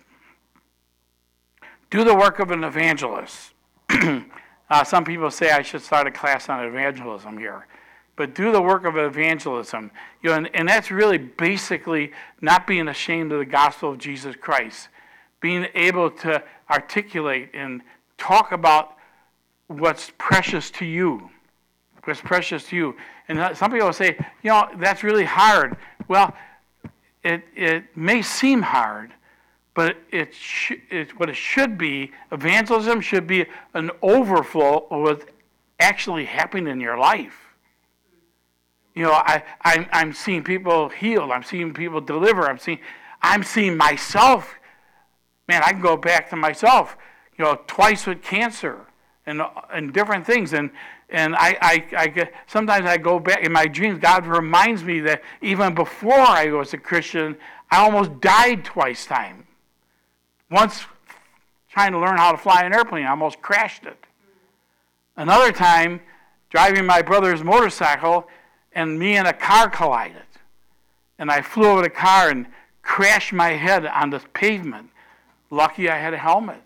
Do 1.90 2.04
the 2.04 2.16
work 2.16 2.40
of 2.40 2.52
an 2.52 2.63
evangelist. 2.63 3.54
uh, 3.90 4.84
some 4.84 5.04
people 5.06 5.30
say 5.30 5.52
I 5.52 5.62
should 5.62 5.82
start 5.82 6.08
a 6.08 6.12
class 6.12 6.50
on 6.50 6.66
evangelism 6.66 7.38
here. 7.38 7.68
But 8.16 8.36
do 8.36 8.52
the 8.52 8.62
work 8.62 8.86
of 8.86 8.98
evangelism. 8.98 9.92
You 10.22 10.30
know, 10.30 10.38
and, 10.38 10.56
and 10.56 10.68
that's 10.68 10.92
really 10.92 11.18
basically 11.18 12.12
not 12.42 12.68
being 12.68 12.88
ashamed 12.88 13.32
of 13.32 13.40
the 13.40 13.46
gospel 13.46 13.92
of 13.92 13.98
Jesus 13.98 14.36
Christ. 14.36 14.90
Being 15.42 15.68
able 15.75 16.10
to 16.10 16.44
articulate 16.70 17.50
and 17.54 17.82
talk 18.18 18.52
about 18.52 18.96
what's 19.67 20.12
precious 20.17 20.72
to 20.72 20.86
you. 20.86 21.29
What's 22.03 22.22
precious 22.22 22.65
to 22.67 22.75
you. 22.75 22.96
And 23.27 23.55
some 23.55 23.72
people 23.72 23.93
say, 23.93 24.17
you 24.41 24.50
know, 24.50 24.70
that's 24.77 25.03
really 25.03 25.24
hard. 25.24 25.77
Well, 26.08 26.36
it, 27.24 27.43
it 27.55 27.86
may 27.96 28.22
seem 28.22 28.62
hard, 28.62 29.12
but 29.74 29.96
it, 30.12 30.34
sh- 30.34 30.74
it, 30.89 31.17
what 31.17 31.29
it 31.29 31.36
should 31.36 31.77
be, 31.77 32.12
evangelism 32.32 33.00
should 33.00 33.25
be 33.25 33.46
an 33.74 33.89
overflow 34.01 34.86
of 34.91 35.01
what's 35.01 35.25
actually 35.79 36.25
happening 36.25 36.67
in 36.67 36.82
your 36.82 36.98
life. 36.98 37.39
You 38.96 39.03
know, 39.03 39.13
I, 39.13 39.43
I'm, 39.62 39.88
I'm 39.91 40.13
seeing 40.13 40.43
people 40.43 40.89
healed. 40.89 41.32
I'm 41.32 41.43
seeing 41.43 41.74
people 41.74 42.01
deliver. 42.01 42.48
I'm 42.48 42.60
seeing, 42.60 42.79
I'm 43.22 43.43
seeing 43.43 43.77
myself. 43.77 44.53
Man, 45.48 45.63
I 45.63 45.72
can 45.72 45.82
go 45.82 45.98
back 45.98 46.29
to 46.29 46.36
myself. 46.36 46.98
You 47.38 47.46
know, 47.46 47.62
twice 47.65 48.05
with 48.05 48.22
cancer 48.22 48.86
and, 49.25 49.42
and 49.72 49.94
different 49.94 50.25
things. 50.25 50.53
And, 50.53 50.72
and 51.10 51.36
I, 51.36 51.58
I, 51.62 51.86
I 51.98 52.30
sometimes 52.48 52.86
I 52.86 52.98
go 52.98 53.20
back 53.20 53.44
in 53.44 53.51
my 53.51 53.65
dreams. 53.65 54.00
God 54.00 54.25
reminds 54.25 54.84
me 54.84 55.00
that 55.01 55.22
even 55.42 55.74
before 55.74 56.20
I 56.20 56.48
was 56.48 56.74
a 56.74 56.77
Christian, 56.77 57.38
I 57.72 57.77
almost 57.77 58.20
died 58.22 58.65
twice 58.65 59.06
time. 59.06 59.48
Once 60.51 60.86
trying 61.70 61.92
to 61.92 62.00
learn 62.00 62.18
how 62.18 62.32
to 62.32 62.38
fly 62.38 62.63
an 62.63 62.74
airplane, 62.74 63.06
I 63.06 63.10
almost 63.10 63.42
crashed 63.42 63.86
it. 63.86 63.98
Another 65.15 65.51
time, 65.51 66.01
driving 66.50 66.86
my 66.86 67.01
brother's 67.01 67.44
motorcycle, 67.44 68.27
and 68.74 68.98
me 68.98 69.15
and 69.15 69.27
a 69.27 69.34
car 69.34 69.70
collided. 69.70 70.22
And 71.18 71.32
I 71.32 71.42
flew 71.42 71.68
over 71.68 71.82
the 71.82 71.89
car 71.89 72.30
and 72.30 72.48
crashed 72.82 73.34
my 73.34 73.50
head 73.50 73.86
on 73.86 74.10
the 74.10 74.20
pavement. 74.34 74.89
Lucky 75.50 75.89
I 75.89 75.98
had 75.98 76.13
a 76.13 76.18
helmet. 76.18 76.62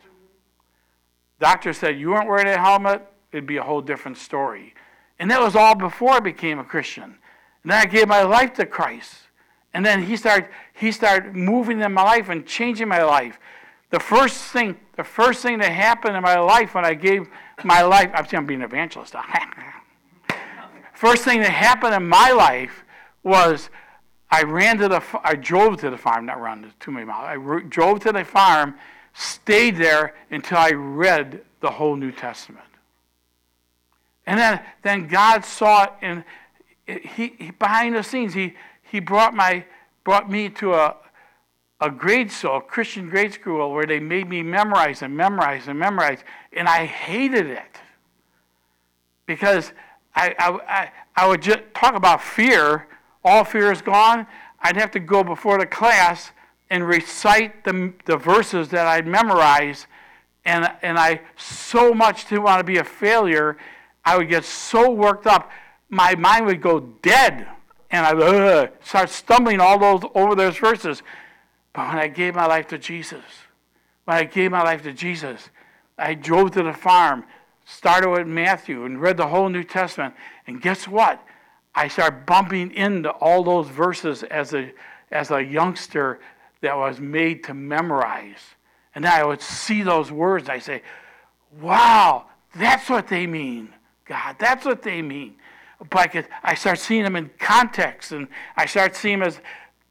Doctor 1.39 1.73
said, 1.73 1.99
You 1.99 2.09
weren't 2.09 2.27
wearing 2.27 2.47
a 2.47 2.57
helmet, 2.57 3.05
it'd 3.31 3.45
be 3.45 3.57
a 3.57 3.63
whole 3.63 3.81
different 3.81 4.17
story. 4.17 4.73
And 5.19 5.29
that 5.31 5.41
was 5.41 5.55
all 5.55 5.75
before 5.75 6.11
I 6.11 6.19
became 6.19 6.59
a 6.59 6.63
Christian. 6.63 7.17
And 7.63 7.71
then 7.71 7.79
I 7.81 7.85
gave 7.85 8.07
my 8.07 8.23
life 8.23 8.53
to 8.55 8.65
Christ. 8.65 9.13
And 9.73 9.85
then 9.85 10.03
he 10.03 10.15
started, 10.15 10.49
he 10.73 10.91
started 10.91 11.35
moving 11.35 11.81
in 11.81 11.93
my 11.93 12.03
life 12.03 12.29
and 12.29 12.45
changing 12.45 12.87
my 12.87 13.03
life. 13.03 13.39
The 13.89 13.99
first 13.99 14.37
thing, 14.51 14.77
the 14.95 15.03
first 15.03 15.41
thing 15.41 15.59
that 15.59 15.71
happened 15.71 16.15
in 16.15 16.23
my 16.23 16.39
life 16.39 16.75
when 16.75 16.85
I 16.85 16.93
gave 16.93 17.27
my 17.63 17.81
life, 17.81 18.11
I'm 18.13 18.27
saying 18.27 18.39
I'm 18.39 18.45
being 18.45 18.61
an 18.61 18.65
evangelist. 18.65 19.15
first 20.93 21.23
thing 21.23 21.41
that 21.41 21.51
happened 21.51 21.93
in 21.93 22.07
my 22.07 22.31
life 22.31 22.83
was 23.23 23.69
I 24.29 24.43
ran 24.43 24.77
to 24.79 24.87
the, 24.87 25.01
I 25.23 25.35
drove 25.35 25.79
to 25.81 25.89
the 25.89 25.97
farm, 25.97 26.25
not 26.25 26.41
run 26.41 26.73
too 26.79 26.91
many 26.91 27.05
miles. 27.05 27.27
I 27.27 27.59
drove 27.67 27.99
to 28.01 28.11
the 28.11 28.25
farm, 28.25 28.75
stayed 29.17 29.77
there 29.77 30.13
until 30.29 30.59
I 30.59 30.71
read 30.71 31.41
the 31.59 31.71
whole 31.71 31.95
New 31.95 32.11
Testament. 32.11 32.65
And 34.27 34.39
then, 34.39 34.61
then 34.83 35.07
God 35.07 35.43
saw 35.43 35.85
it, 35.85 35.91
and 36.01 36.23
he, 36.85 37.33
he 37.39 37.51
behind 37.51 37.95
the 37.95 38.03
scenes, 38.03 38.33
he, 38.33 38.53
he 38.83 38.99
brought 38.99 39.33
my 39.33 39.65
brought 40.03 40.29
me 40.31 40.47
to 40.47 40.73
a, 40.73 40.95
a 41.81 41.89
grade 41.89 42.31
school, 42.31 42.57
a 42.57 42.61
Christian 42.61 43.09
grade 43.09 43.33
school, 43.33 43.73
where 43.73 43.85
they 43.85 43.99
made 43.99 44.29
me 44.29 44.41
memorize 44.41 45.01
and 45.01 45.17
memorize 45.17 45.67
and 45.67 45.77
memorize, 45.77 46.19
and 46.53 46.67
I 46.67 46.85
hated 46.85 47.47
it 47.47 47.81
because 49.25 49.73
I, 50.15 50.33
I, 50.39 50.59
I, 50.67 50.91
I 51.15 51.27
would 51.27 51.41
just 51.41 51.59
talk 51.73 51.95
about 51.95 52.21
fear. 52.21 52.87
All 53.23 53.43
fear 53.43 53.71
is 53.71 53.81
gone. 53.81 54.27
I'd 54.61 54.77
have 54.77 54.91
to 54.91 54.99
go 54.99 55.23
before 55.23 55.57
the 55.57 55.65
class 55.65 56.31
and 56.69 56.87
recite 56.87 57.63
the, 57.63 57.93
the 58.05 58.17
verses 58.17 58.69
that 58.69 58.87
I'd 58.87 59.07
memorized, 59.07 59.85
and, 60.45 60.69
and 60.81 60.97
I 60.97 61.21
so 61.37 61.93
much 61.93 62.27
didn't 62.29 62.43
want 62.43 62.59
to 62.59 62.63
be 62.63 62.77
a 62.77 62.83
failure. 62.83 63.57
I 64.03 64.17
would 64.17 64.29
get 64.29 64.45
so 64.45 64.91
worked 64.91 65.27
up, 65.27 65.51
my 65.89 66.15
mind 66.15 66.45
would 66.45 66.61
go 66.61 66.79
dead, 66.79 67.47
and 67.91 68.05
I 68.05 68.13
would 68.13 68.71
start 68.83 69.09
stumbling 69.09 69.59
all 69.59 69.79
those 69.79 70.09
over 70.13 70.35
those 70.35 70.57
verses. 70.57 71.03
But 71.73 71.87
when 71.89 71.97
I 71.99 72.07
gave 72.07 72.35
my 72.35 72.45
life 72.45 72.67
to 72.69 72.77
Jesus, 72.77 73.23
when 74.05 74.17
I 74.17 74.23
gave 74.23 74.51
my 74.51 74.63
life 74.63 74.81
to 74.83 74.93
Jesus, 74.93 75.49
I 75.97 76.13
drove 76.13 76.51
to 76.51 76.63
the 76.63 76.73
farm, 76.73 77.25
started 77.65 78.09
with 78.09 78.27
Matthew, 78.27 78.85
and 78.85 79.01
read 79.01 79.17
the 79.17 79.27
whole 79.27 79.49
New 79.49 79.63
Testament. 79.63 80.13
And 80.47 80.61
guess 80.61 80.87
what? 80.87 81.23
I 81.75 81.87
started 81.87 82.25
bumping 82.25 82.71
into 82.71 83.09
all 83.09 83.43
those 83.43 83.67
verses 83.67 84.23
as 84.23 84.53
a, 84.53 84.71
as 85.11 85.31
a 85.31 85.41
youngster 85.41 86.19
that 86.67 86.77
was 86.77 86.99
made 86.99 87.45
to 87.45 87.53
memorize. 87.53 88.41
And 88.93 89.05
I 89.05 89.23
would 89.23 89.41
see 89.41 89.83
those 89.83 90.11
words. 90.11 90.49
I 90.49 90.59
say, 90.59 90.81
wow, 91.61 92.25
that's 92.53 92.89
what 92.89 93.07
they 93.07 93.25
mean, 93.25 93.69
God. 94.05 94.35
That's 94.37 94.65
what 94.65 94.81
they 94.81 95.01
mean. 95.01 95.35
But 95.89 96.13
I, 96.13 96.25
I 96.43 96.55
start 96.55 96.79
seeing 96.79 97.03
them 97.03 97.15
in 97.15 97.29
context, 97.39 98.11
and 98.11 98.27
I 98.57 98.65
start 98.65 98.95
seeing 98.95 99.19
them 99.19 99.27
as 99.29 99.39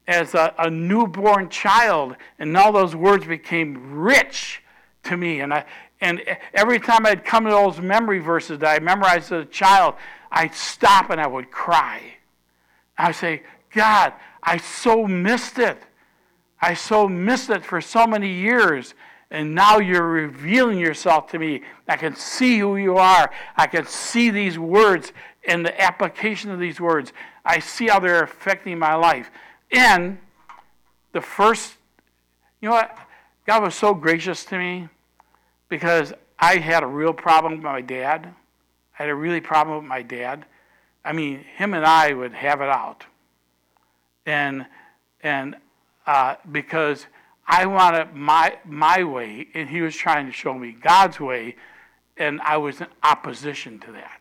as 0.08 0.34
a, 0.34 0.54
a, 0.58 0.70
newborn 0.70 1.48
child, 1.48 2.14
and 2.38 2.56
all 2.56 2.70
those 2.70 2.94
words 2.94 3.26
became 3.26 3.98
rich 3.98 4.62
to 5.02 5.16
me. 5.16 5.40
And 5.40 5.52
I, 5.52 5.64
and 6.00 6.22
every 6.54 6.78
time 6.78 7.06
I'd 7.06 7.24
come 7.24 7.44
to 7.44 7.50
those 7.50 7.80
memory 7.80 8.20
verses 8.20 8.60
that 8.60 8.68
I 8.68 8.84
memorized 8.84 9.32
as 9.32 9.42
a 9.42 9.46
child, 9.46 9.94
I'd 10.30 10.54
stop 10.54 11.10
and 11.10 11.20
I 11.20 11.26
would 11.26 11.50
cry. 11.50 12.02
I 12.96 13.08
would 13.08 13.16
say, 13.16 13.42
God, 13.72 14.12
I 14.44 14.58
so 14.58 15.08
missed 15.08 15.58
it. 15.58 15.82
I 16.60 16.74
so 16.74 17.08
missed 17.08 17.50
it 17.50 17.64
for 17.64 17.80
so 17.80 18.06
many 18.06 18.32
years. 18.32 18.94
And 19.30 19.54
now 19.54 19.78
you're 19.78 20.06
revealing 20.06 20.78
yourself 20.78 21.28
to 21.32 21.38
me. 21.38 21.62
I 21.88 21.96
can 21.96 22.14
see 22.14 22.58
who 22.58 22.76
you 22.76 22.96
are. 22.96 23.30
I 23.56 23.66
can 23.66 23.86
see 23.86 24.30
these 24.30 24.58
words 24.58 25.12
and 25.46 25.64
the 25.64 25.80
application 25.80 26.50
of 26.50 26.60
these 26.60 26.80
words. 26.80 27.12
I 27.44 27.58
see 27.58 27.88
how 27.88 27.98
they're 27.98 28.22
affecting 28.22 28.78
my 28.78 28.94
life. 28.94 29.30
And 29.72 30.18
the 31.12 31.20
first, 31.20 31.74
you 32.60 32.68
know 32.68 32.74
what? 32.74 32.96
God 33.46 33.62
was 33.62 33.74
so 33.74 33.94
gracious 33.94 34.44
to 34.46 34.58
me 34.58 34.88
because 35.68 36.12
I 36.38 36.56
had 36.58 36.82
a 36.82 36.86
real 36.86 37.12
problem 37.12 37.54
with 37.54 37.62
my 37.62 37.80
dad. 37.80 38.26
I 38.98 39.02
had 39.02 39.08
a 39.08 39.14
really 39.14 39.40
problem 39.40 39.78
with 39.78 39.86
my 39.86 40.02
dad. 40.02 40.44
I 41.04 41.12
mean, 41.12 41.44
him 41.56 41.74
and 41.74 41.84
I 41.84 42.12
would 42.12 42.32
have 42.32 42.60
it 42.60 42.68
out. 42.68 43.04
And, 44.24 44.66
and 45.22 45.56
uh, 46.06 46.36
because 46.50 47.06
I 47.46 47.66
wanted 47.66 48.14
my, 48.14 48.58
my 48.64 49.04
way, 49.04 49.48
and 49.54 49.68
he 49.68 49.80
was 49.80 49.94
trying 49.94 50.26
to 50.26 50.32
show 50.32 50.54
me 50.54 50.72
God's 50.72 51.20
way, 51.20 51.56
and 52.16 52.40
I 52.40 52.56
was 52.56 52.80
in 52.80 52.88
opposition 53.02 53.78
to 53.80 53.92
that. 53.92 54.20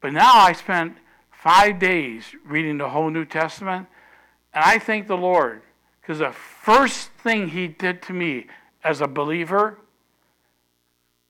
But 0.00 0.12
now 0.12 0.32
I 0.34 0.52
spent 0.52 0.96
five 1.30 1.78
days 1.78 2.24
reading 2.44 2.78
the 2.78 2.88
whole 2.88 3.10
New 3.10 3.24
Testament, 3.24 3.86
and 4.54 4.64
I 4.64 4.78
thank 4.78 5.06
the 5.06 5.16
Lord 5.16 5.62
because 6.00 6.18
the 6.18 6.32
first 6.32 7.10
thing 7.22 7.48
He 7.48 7.68
did 7.68 8.02
to 8.02 8.12
me 8.12 8.46
as 8.82 9.00
a 9.00 9.06
believer 9.06 9.78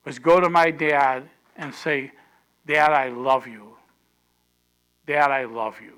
was 0.05 0.19
go 0.19 0.41
to 0.41 0.49
my 0.49 0.71
dad 0.71 1.29
and 1.57 1.75
say, 1.75 2.13
Dad, 2.67 2.93
I 2.93 3.09
love 3.09 3.47
you. 3.47 3.77
Dad, 5.07 5.31
I 5.31 5.45
love 5.45 5.81
you. 5.83 5.98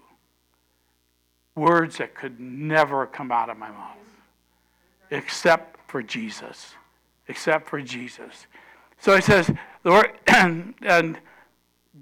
Words 1.56 1.98
that 1.98 2.14
could 2.14 2.40
never 2.40 3.06
come 3.06 3.32
out 3.32 3.50
of 3.50 3.58
my 3.58 3.70
mouth 3.70 3.96
except 5.10 5.76
for 5.90 6.02
Jesus. 6.02 6.74
Except 7.28 7.68
for 7.68 7.80
Jesus. 7.80 8.46
So 8.98 9.14
he 9.14 9.22
says, 9.22 9.50
Lord, 9.84 10.12
and, 10.26 10.74
and 10.82 11.18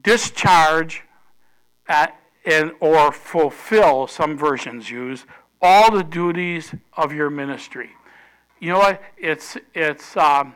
discharge 0.02 1.02
at 1.88 2.14
and 2.44 2.72
or 2.80 3.12
fulfill, 3.12 4.06
some 4.06 4.38
versions 4.38 4.88
use, 4.88 5.26
all 5.60 5.90
the 5.90 6.04
duties 6.04 6.72
of 6.94 7.12
your 7.12 7.28
ministry. 7.28 7.90
You 8.58 8.70
know 8.70 8.78
what? 8.78 9.02
It's 9.18 9.56
it's 9.74 10.16
um, 10.16 10.54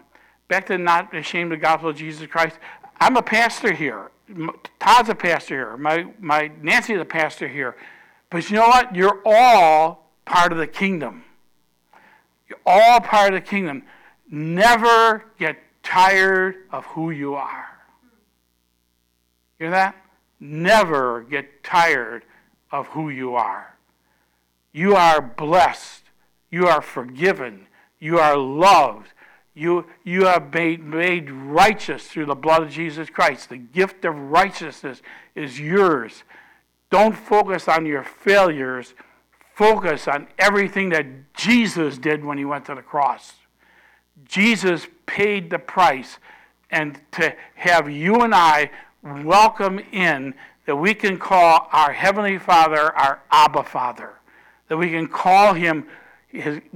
back 0.49 0.67
to 0.67 0.79
not 0.79 1.15
ashamed 1.15 1.53
of 1.53 1.59
the 1.59 1.63
gospel 1.63 1.91
of 1.91 1.97
Jesus 1.97 2.27
Christ. 2.29 2.59
I'm 2.99 3.17
a 3.17 3.23
pastor 3.23 3.73
here. 3.73 4.11
Todd's 4.79 5.11
a 5.11 5.15
pastor 5.15 5.55
here. 5.55 5.77
My 5.77 6.07
my 6.19 6.51
Nancy's 6.63 7.01
a 7.01 7.05
pastor 7.05 7.47
here. 7.47 7.77
But 8.33 8.49
you 8.49 8.57
know 8.57 8.68
what? 8.68 8.97
You're 8.97 9.21
all 9.27 10.09
part 10.25 10.53
of 10.53 10.59
the 10.59 10.66
kingdom. 10.66 11.25
You're 12.49 12.61
all 12.64 12.99
part 13.01 13.35
of 13.35 13.45
the 13.45 13.47
kingdom. 13.47 13.83
Never 14.31 15.25
get 15.38 15.59
tired 15.83 16.57
of 16.71 16.87
who 16.87 17.11
you 17.11 17.35
are. 17.35 17.66
Hear 19.59 19.71
that? 19.71 19.97
Never 20.40 21.21
get 21.29 21.62
tired 21.62 22.25
of 22.71 22.87
who 22.88 23.11
you 23.11 23.35
are. 23.35 23.77
You 24.73 24.97
are 24.97 25.21
blessed. 25.21 26.05
You 26.51 26.66
are 26.68 26.81
forgiven. 26.81 27.66
You 28.01 28.18
are 28.18 28.38
loved. 28.38 29.12
You, 29.55 29.85
you 30.05 30.25
have 30.25 30.55
made, 30.55 30.83
made 30.83 31.31
righteous 31.31 32.07
through 32.07 32.27
the 32.27 32.35
blood 32.35 32.62
of 32.62 32.71
Jesus 32.71 33.11
Christ. 33.11 33.51
The 33.51 33.59
gift 33.59 34.07
of 34.07 34.16
righteousness 34.16 35.03
is 35.35 35.61
yours. 35.61 36.25
Don't 36.93 37.17
focus 37.17 37.69
on 37.69 37.87
your 37.87 38.05
failures. 38.05 38.93
Focus 39.55 40.07
on 40.07 40.29
everything 40.39 40.91
that 40.91 41.33
Jesus 41.33 41.97
did 41.97 42.23
when 42.23 42.37
he 42.37 42.45
went 42.45 42.67
to 42.67 42.75
the 42.75 42.83
cross. 42.83 43.33
Jesus 44.27 44.87
paid 45.07 45.49
the 45.49 45.59
price. 45.59 46.19
And 46.71 47.01
to 47.13 47.35
have 47.55 47.91
you 47.91 48.17
and 48.17 48.35
I 48.35 48.71
welcome 49.03 49.79
in 49.79 50.35
that 50.67 50.77
we 50.77 50.93
can 50.93 51.19
call 51.19 51.67
our 51.73 51.93
Heavenly 51.93 52.37
Father 52.37 52.95
our 52.95 53.23
Abba 53.31 53.63
Father, 53.63 54.11
that 54.69 54.77
we 54.77 54.91
can 54.91 55.09
call 55.09 55.55
Him, 55.55 55.87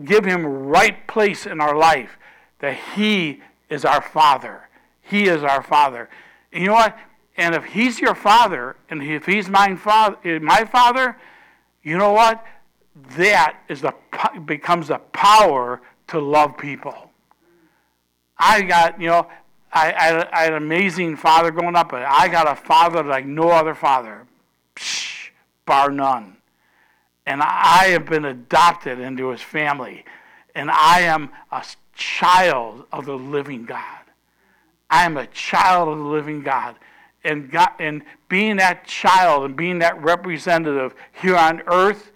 give 0.02 0.24
Him 0.24 0.46
right 0.46 1.06
place 1.06 1.44
in 1.44 1.60
our 1.60 1.76
life, 1.76 2.16
that 2.60 2.78
He 2.94 3.42
is 3.68 3.84
our 3.84 4.00
Father. 4.00 4.66
He 5.02 5.28
is 5.28 5.42
our 5.42 5.62
Father. 5.62 6.08
And 6.54 6.62
you 6.62 6.68
know 6.68 6.74
what? 6.74 6.96
And 7.36 7.54
if 7.54 7.64
He's 7.64 8.00
your 8.00 8.14
Father, 8.14 8.76
and 8.90 9.02
if 9.02 9.26
He's 9.26 9.48
my 9.48 9.76
Father, 9.76 10.16
eh, 10.24 10.38
my 10.38 10.64
Father, 10.64 11.16
you 11.82 11.96
know 11.96 12.12
what? 12.12 12.44
That 13.16 13.58
is 13.68 13.80
the 13.80 13.94
becomes 14.44 14.88
the 14.88 14.98
power 14.98 15.80
to 16.08 16.18
love 16.18 16.56
people. 16.56 17.10
I 18.38 18.62
got, 18.62 19.00
you 19.00 19.08
know, 19.08 19.28
I, 19.72 19.92
I, 19.92 20.40
I, 20.40 20.42
had 20.44 20.52
an 20.52 20.62
amazing 20.62 21.16
father 21.16 21.50
growing 21.50 21.76
up, 21.76 21.90
but 21.90 22.02
I 22.02 22.28
got 22.28 22.50
a 22.50 22.54
father 22.54 23.02
like 23.02 23.26
no 23.26 23.50
other 23.50 23.74
father, 23.74 24.26
Psh, 24.74 25.30
bar 25.64 25.90
none. 25.90 26.36
And 27.26 27.42
I 27.42 27.88
have 27.88 28.06
been 28.06 28.24
adopted 28.24 29.00
into 29.00 29.28
his 29.28 29.42
family. 29.42 30.04
And 30.54 30.70
I 30.70 31.00
am 31.00 31.30
a 31.50 31.64
child 31.94 32.86
of 32.92 33.04
the 33.04 33.16
living 33.16 33.64
God. 33.64 33.82
I 34.88 35.04
am 35.04 35.16
a 35.16 35.26
child 35.26 35.88
of 35.88 35.98
the 35.98 36.04
living 36.04 36.42
God. 36.42 36.76
And, 37.26 37.52
and 37.80 38.04
being 38.28 38.56
that 38.56 38.86
child 38.86 39.44
and 39.44 39.56
being 39.56 39.80
that 39.80 40.00
representative 40.00 40.94
here 41.20 41.36
on 41.36 41.60
earth, 41.66 42.12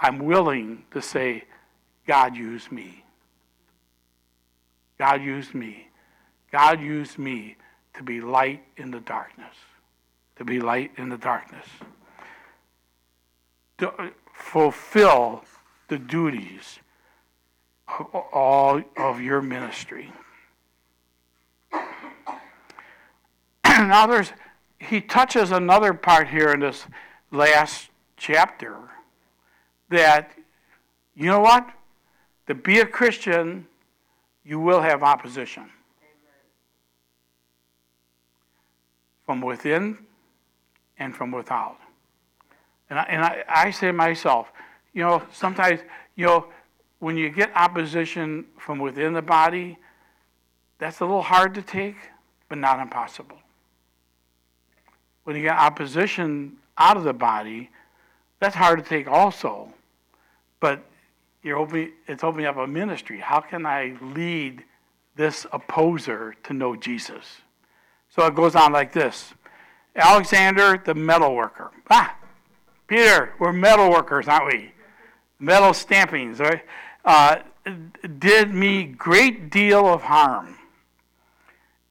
I'm 0.00 0.18
willing 0.18 0.84
to 0.90 1.00
say, 1.00 1.44
God, 2.04 2.36
use 2.36 2.70
me. 2.72 3.04
God 4.98 5.22
used 5.22 5.54
me. 5.54 5.88
God 6.50 6.80
used 6.80 7.16
me 7.16 7.56
to 7.94 8.02
be 8.02 8.20
light 8.20 8.64
in 8.76 8.90
the 8.90 9.00
darkness. 9.00 9.54
To 10.36 10.44
be 10.44 10.58
light 10.58 10.90
in 10.96 11.08
the 11.08 11.18
darkness. 11.18 11.66
To 13.78 13.92
uh, 13.92 14.10
fulfill 14.34 15.44
the 15.88 15.98
duties 15.98 16.80
of 17.86 18.14
all 18.32 18.82
of 18.96 19.20
your 19.20 19.40
ministry. 19.40 20.12
now 23.88 24.06
there's 24.06 24.32
he 24.78 25.00
touches 25.00 25.50
another 25.50 25.92
part 25.92 26.28
here 26.28 26.50
in 26.50 26.60
this 26.60 26.86
last 27.30 27.88
chapter 28.16 28.76
that 29.88 30.32
you 31.14 31.26
know 31.26 31.40
what? 31.40 31.68
To 32.46 32.54
be 32.54 32.80
a 32.80 32.86
Christian, 32.86 33.66
you 34.44 34.60
will 34.60 34.80
have 34.80 35.02
opposition. 35.02 35.62
Amen. 35.62 35.70
From 39.24 39.40
within 39.40 39.98
and 40.98 41.16
from 41.16 41.32
without. 41.32 41.78
And 42.90 42.98
I, 42.98 43.02
and 43.04 43.24
I, 43.24 43.44
I 43.48 43.70
say 43.70 43.88
to 43.88 43.92
myself, 43.92 44.52
you 44.92 45.02
know, 45.02 45.22
sometimes, 45.32 45.80
you 46.14 46.26
know, 46.26 46.46
when 47.00 47.16
you 47.16 47.30
get 47.30 47.50
opposition 47.54 48.46
from 48.58 48.78
within 48.78 49.12
the 49.12 49.22
body, 49.22 49.78
that's 50.78 51.00
a 51.00 51.04
little 51.04 51.22
hard 51.22 51.54
to 51.54 51.62
take, 51.62 51.96
but 52.48 52.58
not 52.58 52.78
impossible. 52.78 53.38
When 55.26 55.34
you 55.34 55.42
get 55.42 55.56
opposition 55.58 56.58
out 56.78 56.96
of 56.96 57.02
the 57.02 57.12
body, 57.12 57.68
that's 58.38 58.54
hard 58.54 58.78
to 58.78 58.88
take 58.88 59.08
also. 59.08 59.74
But 60.60 60.84
you're 61.42 61.56
opening, 61.56 61.90
it's 62.06 62.22
opening 62.22 62.46
up 62.46 62.56
a 62.56 62.64
ministry. 62.68 63.18
How 63.18 63.40
can 63.40 63.66
I 63.66 63.96
lead 64.00 64.62
this 65.16 65.44
opposer 65.50 66.36
to 66.44 66.52
know 66.52 66.76
Jesus? 66.76 67.38
So 68.08 68.24
it 68.24 68.36
goes 68.36 68.54
on 68.54 68.70
like 68.72 68.92
this 68.92 69.34
Alexander, 69.96 70.80
the 70.84 70.94
metal 70.94 71.34
worker. 71.34 71.72
Ah, 71.90 72.16
Peter, 72.86 73.34
we're 73.40 73.52
metal 73.52 73.90
workers, 73.90 74.28
aren't 74.28 74.46
we? 74.46 74.70
Metal 75.40 75.70
stampings, 75.70 76.38
right? 76.38 76.62
Uh, 77.04 77.38
did 78.20 78.54
me 78.54 78.84
great 78.84 79.50
deal 79.50 79.92
of 79.92 80.02
harm. 80.02 80.55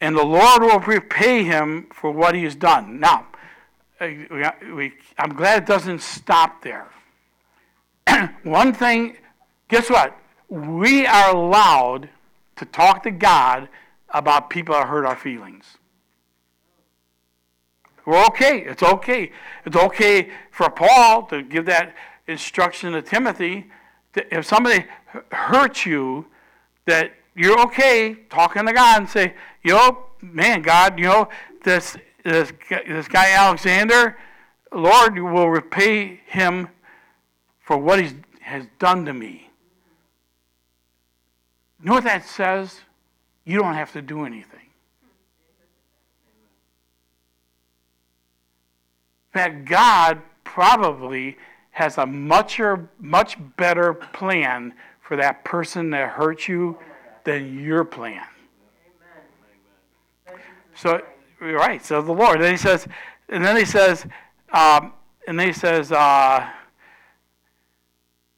And 0.05 0.15
the 0.15 0.23
Lord 0.23 0.61
will 0.61 0.81
repay 0.81 1.43
him 1.43 1.87
for 1.91 2.11
what 2.11 2.35
he 2.35 2.43
has 2.43 2.53
done. 2.53 2.99
Now, 2.99 3.25
uh, 3.99 4.07
we, 4.71 4.93
I'm 5.17 5.33
glad 5.33 5.63
it 5.63 5.65
doesn't 5.65 5.99
stop 5.99 6.61
there. 6.61 6.87
One 8.43 8.71
thing, 8.71 9.17
guess 9.67 9.89
what? 9.89 10.15
We 10.47 11.07
are 11.07 11.35
allowed 11.35 12.09
to 12.57 12.65
talk 12.65 13.01
to 13.01 13.09
God 13.09 13.67
about 14.11 14.51
people 14.51 14.75
that 14.75 14.87
hurt 14.87 15.07
our 15.07 15.15
feelings. 15.15 15.77
We're 18.05 18.23
okay. 18.27 18.59
It's 18.59 18.83
okay. 18.83 19.31
It's 19.65 19.75
okay 19.75 20.29
for 20.51 20.69
Paul 20.69 21.23
to 21.29 21.41
give 21.41 21.65
that 21.65 21.95
instruction 22.27 22.93
to 22.93 23.01
Timothy. 23.01 23.71
That 24.13 24.27
if 24.31 24.45
somebody 24.45 24.85
hurts 25.31 25.83
you, 25.83 26.27
that 26.85 27.11
you're 27.35 27.59
okay 27.61 28.15
talking 28.29 28.67
to 28.67 28.71
God 28.71 29.01
and 29.01 29.09
say, 29.09 29.33
you 29.65 29.73
know, 29.73 30.05
man, 30.21 30.61
God, 30.61 30.97
you 30.97 31.05
know, 31.05 31.27
this 31.63 31.97
this 32.23 32.53
this 32.69 33.07
guy 33.07 33.31
Alexander, 33.31 34.17
Lord 34.71 35.15
you 35.15 35.25
will 35.25 35.49
repay 35.49 36.21
him 36.27 36.69
for 37.59 37.77
what 37.77 37.99
he 37.99 38.13
has 38.41 38.65
done 38.79 39.05
to 39.05 39.13
me. 39.13 39.49
You 41.81 41.87
know 41.87 41.93
what 41.95 42.03
that 42.05 42.25
says? 42.25 42.79
You 43.43 43.59
don't 43.59 43.73
have 43.73 43.91
to 43.93 44.01
do 44.01 44.25
anything. 44.25 44.55
that 49.35 49.65
God 49.65 50.21
probably 50.45 51.37
has 51.71 51.97
a 51.97 52.05
much, 52.05 52.59
much 52.99 53.37
better 53.57 53.93
plan 53.93 54.73
for 55.01 55.17
that 55.17 55.43
person 55.43 55.89
that 55.91 56.09
hurt 56.09 56.47
you 56.47 56.77
than 57.25 57.59
your 57.61 57.83
plan. 57.83 58.23
So, 60.75 61.01
right. 61.39 61.83
So 61.83 62.01
the 62.01 62.11
Lord. 62.11 62.41
Then 62.41 62.51
he 62.51 62.57
says, 62.57 62.87
and 63.29 63.43
then 63.43 63.57
he 63.57 63.65
says, 63.65 64.05
um, 64.51 64.93
and 65.27 65.39
then 65.39 65.47
he 65.47 65.53
says, 65.53 65.91
uh, 65.91 66.47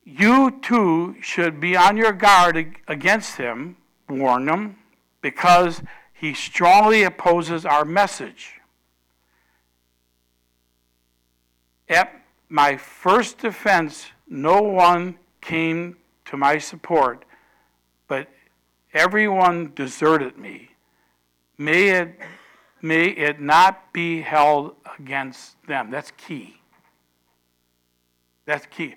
you 0.05 0.59
too 0.61 1.15
should 1.21 1.59
be 1.59 1.75
on 1.75 1.97
your 1.97 2.13
guard 2.13 2.75
against 2.87 3.35
him, 3.35 3.75
warn 4.07 4.47
him, 4.47 4.77
because 5.21 5.81
he 6.13 6.33
strongly 6.33 7.03
opposes 7.03 7.65
our 7.65 7.83
message. 7.83 8.53
At 11.89 12.21
my 12.49 12.77
first 12.77 13.39
defense, 13.39 14.07
no 14.29 14.61
one 14.61 15.17
came 15.41 15.97
to 16.25 16.37
my 16.37 16.57
support, 16.57 17.25
but 18.07 18.29
everyone 18.93 19.73
deserted 19.75 20.37
me. 20.37 20.71
May 21.57 21.89
it, 21.89 22.19
may 22.81 23.05
it 23.05 23.41
not 23.41 23.91
be 23.93 24.21
held 24.21 24.75
against 24.99 25.61
them. 25.65 25.89
That's 25.89 26.11
key. 26.17 26.57
That's 28.45 28.65
key. 28.67 28.95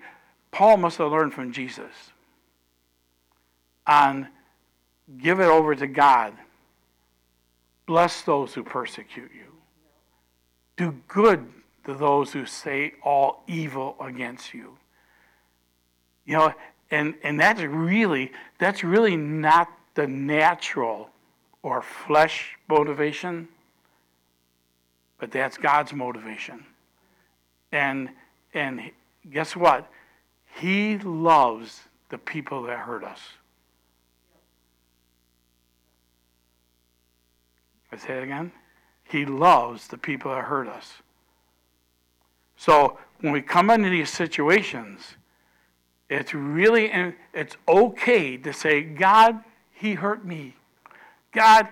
Paul 0.51 0.77
must 0.77 0.97
have 0.97 1.11
learned 1.11 1.33
from 1.33 1.51
Jesus 1.51 1.91
on 3.87 4.27
give 5.17 5.39
it 5.39 5.47
over 5.47 5.75
to 5.75 5.87
God. 5.87 6.33
Bless 7.85 8.21
those 8.21 8.53
who 8.53 8.63
persecute 8.63 9.31
you. 9.33 9.47
Do 10.77 11.01
good 11.07 11.47
to 11.85 11.93
those 11.93 12.31
who 12.31 12.45
say 12.45 12.93
all 13.03 13.43
evil 13.47 13.95
against 13.99 14.53
you. 14.53 14.77
You 16.25 16.37
know, 16.37 16.53
and, 16.91 17.15
and 17.23 17.39
that's 17.39 17.61
really 17.61 18.31
that's 18.59 18.83
really 18.83 19.17
not 19.17 19.69
the 19.95 20.07
natural 20.07 21.09
or 21.63 21.81
flesh 21.81 22.57
motivation, 22.67 23.47
but 25.19 25.31
that's 25.31 25.57
God's 25.57 25.93
motivation. 25.93 26.65
And 27.71 28.09
and 28.53 28.91
guess 29.31 29.55
what? 29.55 29.89
He 30.55 30.97
loves 30.97 31.81
the 32.09 32.17
people 32.17 32.63
that 32.63 32.79
hurt 32.79 33.03
us. 33.03 33.19
I 37.91 37.97
say 37.97 38.17
it 38.17 38.23
again. 38.23 38.51
He 39.03 39.25
loves 39.25 39.87
the 39.87 39.97
people 39.97 40.33
that 40.33 40.45
hurt 40.45 40.67
us. 40.67 40.93
So 42.55 42.97
when 43.19 43.33
we 43.33 43.41
come 43.41 43.69
into 43.69 43.89
these 43.89 44.09
situations, 44.09 45.15
it's 46.09 46.33
really 46.33 46.91
it's 47.33 47.55
okay 47.67 48.37
to 48.37 48.53
say, 48.53 48.81
God, 48.81 49.43
he 49.71 49.93
hurt 49.93 50.25
me. 50.25 50.55
God, 51.31 51.67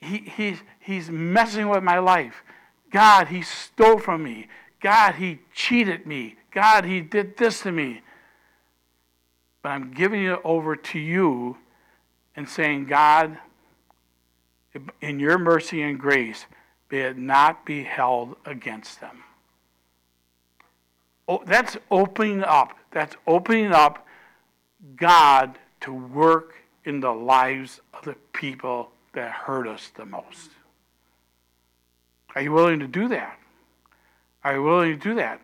he, 0.00 0.18
he's, 0.18 0.58
he's 0.80 1.10
messing 1.10 1.68
with 1.68 1.82
my 1.82 1.98
life. 1.98 2.42
God, 2.90 3.28
he 3.28 3.42
stole 3.42 3.98
from 3.98 4.22
me. 4.22 4.48
God, 4.80 5.16
he 5.16 5.40
cheated 5.54 6.06
me. 6.06 6.36
God, 6.50 6.84
he 6.84 7.00
did 7.00 7.36
this 7.36 7.60
to 7.62 7.72
me. 7.72 8.02
But 9.62 9.70
I'm 9.70 9.92
giving 9.92 10.24
it 10.24 10.40
over 10.42 10.74
to 10.74 10.98
you 10.98 11.58
and 12.34 12.48
saying, 12.48 12.86
God, 12.86 13.38
in 15.00 15.20
your 15.20 15.38
mercy 15.38 15.82
and 15.82 15.98
grace, 15.98 16.46
may 16.90 17.00
it 17.02 17.18
not 17.18 17.66
be 17.66 17.84
held 17.84 18.36
against 18.46 19.00
them 19.00 19.24
Oh, 21.30 21.40
that's 21.46 21.76
opening 21.92 22.42
up. 22.42 22.76
That's 22.90 23.14
opening 23.24 23.70
up 23.70 24.04
God 24.96 25.60
to 25.82 25.92
work 25.94 26.54
in 26.84 27.00
the 27.00 27.12
lives 27.12 27.80
of 27.94 28.04
the 28.04 28.14
people 28.32 28.90
that 29.12 29.30
hurt 29.30 29.66
us 29.66 29.90
the 29.96 30.04
most. 30.04 30.50
Are 32.34 32.42
you 32.42 32.52
willing 32.52 32.78
to 32.80 32.86
do 32.86 33.08
that? 33.08 33.38
Are 34.44 34.54
you 34.54 34.62
willing 34.62 34.98
to 34.98 35.08
do 35.08 35.14
that? 35.16 35.40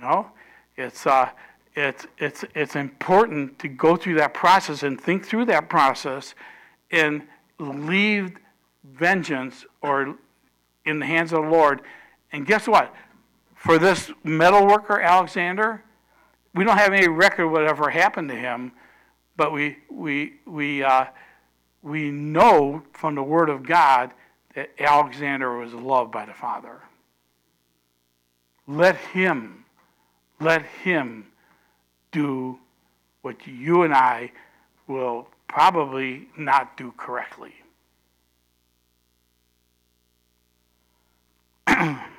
No? 0.00 0.30
It's, 0.76 1.06
uh, 1.06 1.30
it's, 1.74 2.06
it's, 2.18 2.44
it's 2.54 2.76
important 2.76 3.58
to 3.60 3.68
go 3.68 3.96
through 3.96 4.16
that 4.16 4.34
process 4.34 4.82
and 4.82 5.00
think 5.00 5.24
through 5.24 5.46
that 5.46 5.68
process 5.68 6.34
and 6.90 7.22
leave 7.58 8.36
vengeance 8.84 9.64
or 9.82 10.16
in 10.84 10.98
the 10.98 11.06
hands 11.06 11.32
of 11.32 11.44
the 11.44 11.48
Lord. 11.48 11.82
And 12.32 12.46
guess 12.46 12.66
what? 12.68 12.94
for 13.66 13.78
this 13.78 14.12
metal 14.22 14.64
worker, 14.64 15.00
Alexander, 15.00 15.82
we 16.54 16.62
don't 16.62 16.78
have 16.78 16.92
any 16.92 17.08
record 17.08 17.46
of 17.46 17.50
whatever 17.50 17.90
happened 17.90 18.28
to 18.28 18.36
him, 18.36 18.70
but 19.36 19.52
we, 19.52 19.78
we, 19.90 20.34
we, 20.46 20.82
uh, 20.82 21.06
we 21.82 22.10
know 22.10 22.82
from 22.92 23.14
the 23.14 23.22
Word 23.22 23.48
of 23.48 23.62
God 23.62 24.12
that 24.54 24.70
Alexander 24.78 25.58
was 25.58 25.72
loved 25.72 26.10
by 26.12 26.24
the 26.26 26.34
Father. 26.34 26.80
Let 28.66 28.96
him, 28.96 29.64
let 30.40 30.62
him 30.62 31.26
do 32.10 32.58
what 33.22 33.46
you 33.46 33.82
and 33.82 33.92
I 33.94 34.32
will 34.86 35.28
probably 35.48 36.28
not 36.36 36.76
do 36.76 36.92
correctly. 36.96 37.54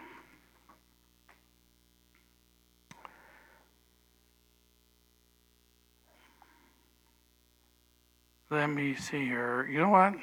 let 8.50 8.70
me 8.70 8.96
see 8.96 9.26
here. 9.26 9.68
You 9.70 9.80
know 9.80 9.90
what? 9.90 10.14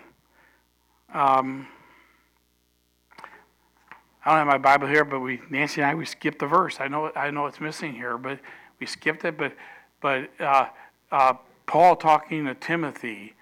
Um, 1.13 1.69
I 4.25 4.31
don't 4.31 4.39
have 4.39 4.47
my 4.47 4.59
Bible 4.59 4.87
here, 4.87 5.05
but 5.05 5.21
we 5.21 5.41
Nancy 5.51 5.83
and 5.83 5.91
I 5.91 5.95
we 5.95 6.07
skipped 6.07 6.39
the 6.39 6.47
verse. 6.47 6.79
I 6.81 6.89
know 6.89 7.13
I 7.15 7.31
know 7.31 7.47
it's 7.47 7.61
missing 7.61 7.93
here, 7.93 8.17
but 8.17 8.41
we 8.81 8.87
skipped 8.87 9.25
it. 9.25 9.37
But 9.37 9.53
but 10.01 10.31
uh, 10.41 10.69
uh, 11.13 11.35
Paul 11.67 11.97
talking 11.97 12.47
to 12.47 12.55
Timothy 12.55 13.35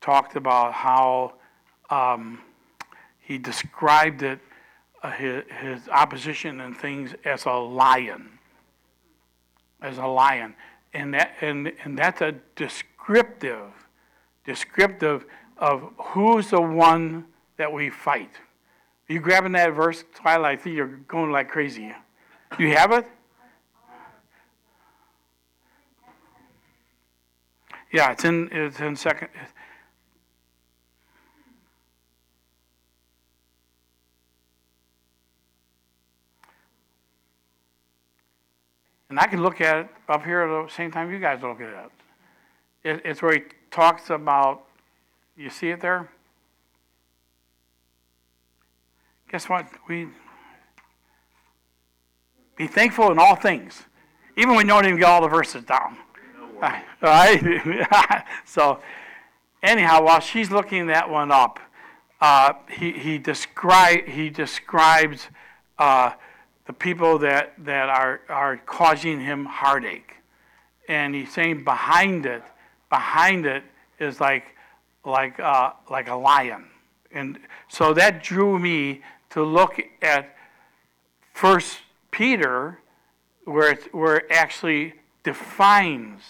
talked 0.00 0.36
about 0.36 0.72
how 0.72 1.34
um, 1.88 2.40
he 3.20 3.38
described 3.38 4.22
it 4.22 4.40
uh, 5.02 5.10
his, 5.12 5.44
his 5.60 5.88
opposition 5.88 6.60
and 6.60 6.76
things 6.76 7.14
as 7.24 7.44
a 7.44 7.52
lion, 7.52 8.38
as 9.80 9.98
a 9.98 10.06
lion, 10.06 10.54
and 10.92 11.14
that 11.14 11.34
and 11.40 11.72
and 11.84 11.96
that's 11.96 12.20
a 12.20 12.34
descriptive, 12.56 13.83
descriptive 14.44 15.24
of 15.58 15.90
who's 15.98 16.50
the 16.50 16.60
one 16.60 17.26
that 17.56 17.72
we 17.72 17.90
fight. 17.90 18.30
Are 19.08 19.12
you 19.12 19.20
grabbing 19.20 19.52
that 19.52 19.72
verse, 19.74 20.04
Twilight? 20.14 20.58
I 20.58 20.62
think 20.62 20.76
you're 20.76 20.86
going 21.08 21.30
like 21.30 21.48
crazy. 21.48 21.92
You 22.58 22.76
have 22.76 22.92
it? 22.92 23.06
Yeah, 27.92 28.10
it's 28.10 28.24
in 28.24 28.48
it's 28.50 28.80
in 28.80 28.96
second. 28.96 29.28
And 39.10 39.20
I 39.20 39.26
can 39.28 39.42
look 39.44 39.60
at 39.60 39.76
it 39.76 39.88
up 40.08 40.24
here 40.24 40.42
at 40.42 40.66
the 40.66 40.74
same 40.74 40.90
time 40.90 41.12
you 41.12 41.20
guys 41.20 41.40
look 41.40 41.60
at 41.60 41.68
it. 41.68 41.90
it 42.82 43.02
it's 43.04 43.22
where 43.22 43.34
he 43.34 43.42
talks 43.74 44.10
about. 44.10 44.62
You 45.36 45.50
see 45.50 45.70
it 45.70 45.80
there? 45.80 46.08
guess 49.34 49.48
what? 49.48 49.66
We 49.88 50.06
be 52.56 52.68
thankful 52.68 53.10
in 53.10 53.18
all 53.18 53.34
things, 53.34 53.82
even 54.36 54.54
when 54.54 54.66
you 54.66 54.72
don't 54.72 54.86
even 54.86 54.96
get 54.96 55.06
all 55.06 55.22
the 55.22 55.26
verses 55.26 55.64
down. 55.64 55.96
all 56.62 56.70
right? 57.02 58.24
so, 58.44 58.78
anyhow, 59.60 60.04
while 60.04 60.20
she's 60.20 60.52
looking 60.52 60.86
that 60.86 61.10
one 61.10 61.32
up, 61.32 61.58
uh, 62.20 62.52
he, 62.70 62.92
he, 62.92 63.18
descri- 63.18 64.08
he 64.08 64.30
describes 64.30 65.26
uh, 65.80 66.12
the 66.68 66.72
people 66.72 67.18
that, 67.18 67.54
that 67.58 67.88
are, 67.88 68.20
are 68.28 68.58
causing 68.58 69.18
him 69.18 69.46
heartache. 69.46 70.14
And 70.88 71.12
he's 71.12 71.32
saying 71.32 71.64
behind 71.64 72.24
it, 72.24 72.44
behind 72.94 73.44
it 73.44 73.64
is 73.98 74.20
like, 74.20 74.54
like, 75.04 75.40
uh, 75.40 75.72
like 75.90 76.08
a 76.08 76.14
lion. 76.14 76.64
And 77.10 77.40
so 77.68 77.92
that 77.94 78.22
drew 78.22 78.56
me 78.56 79.02
to 79.30 79.42
look 79.42 79.80
at 80.00 80.36
First 81.32 81.78
Peter, 82.12 82.78
where 83.46 83.72
it, 83.72 83.92
where 83.92 84.18
it 84.18 84.26
actually 84.30 84.94
defines 85.24 86.20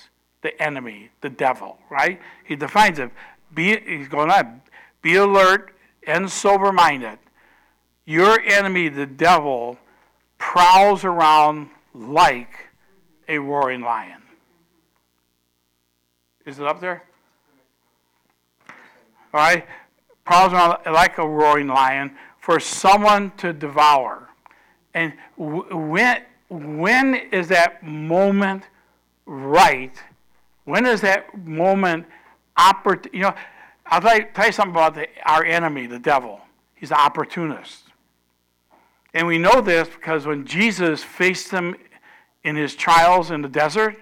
the 0.40 0.52
enemy, 0.62 1.10
the 1.20 1.28
devil, 1.28 1.76
right? 1.90 2.18
He 2.44 2.56
defines 2.56 2.98
it. 2.98 3.10
Be, 3.54 3.78
he's 3.80 4.08
going 4.08 4.30
on, 4.30 4.62
be 5.02 5.16
alert 5.16 5.74
and 6.06 6.30
sober 6.30 6.72
minded. 6.72 7.18
Your 8.06 8.40
enemy, 8.40 8.88
the 8.88 9.06
devil, 9.06 9.76
prowls 10.38 11.04
around 11.04 11.68
like 11.92 12.54
a 13.28 13.38
roaring 13.38 13.82
lion. 13.82 14.23
Is 16.46 16.58
it 16.58 16.66
up 16.66 16.80
there? 16.80 17.02
All 19.32 19.40
right? 19.40 19.66
Prowls 20.24 20.52
are 20.52 20.80
like 20.92 21.18
a 21.18 21.26
roaring 21.26 21.68
lion, 21.68 22.16
for 22.38 22.60
someone 22.60 23.32
to 23.38 23.54
devour. 23.54 24.28
And 24.92 25.14
when, 25.36 26.22
when 26.50 27.14
is 27.14 27.48
that 27.48 27.82
moment 27.82 28.64
right? 29.24 29.94
When 30.64 30.84
is 30.84 31.00
that 31.00 31.36
moment 31.38 32.06
opportune? 32.56 33.12
You 33.14 33.20
know, 33.22 33.34
I'll 33.86 34.00
tell 34.00 34.16
you, 34.18 34.26
tell 34.34 34.46
you 34.46 34.52
something 34.52 34.74
about 34.74 34.94
the, 34.94 35.08
our 35.24 35.44
enemy, 35.44 35.86
the 35.86 35.98
devil. 35.98 36.40
He's 36.74 36.90
an 36.90 36.98
opportunist. 36.98 37.84
And 39.14 39.26
we 39.26 39.38
know 39.38 39.60
this 39.60 39.88
because 39.88 40.26
when 40.26 40.44
Jesus 40.44 41.02
faced 41.02 41.50
him 41.50 41.76
in 42.42 42.56
his 42.56 42.74
trials 42.74 43.30
in 43.30 43.40
the 43.40 43.48
desert, 43.48 43.96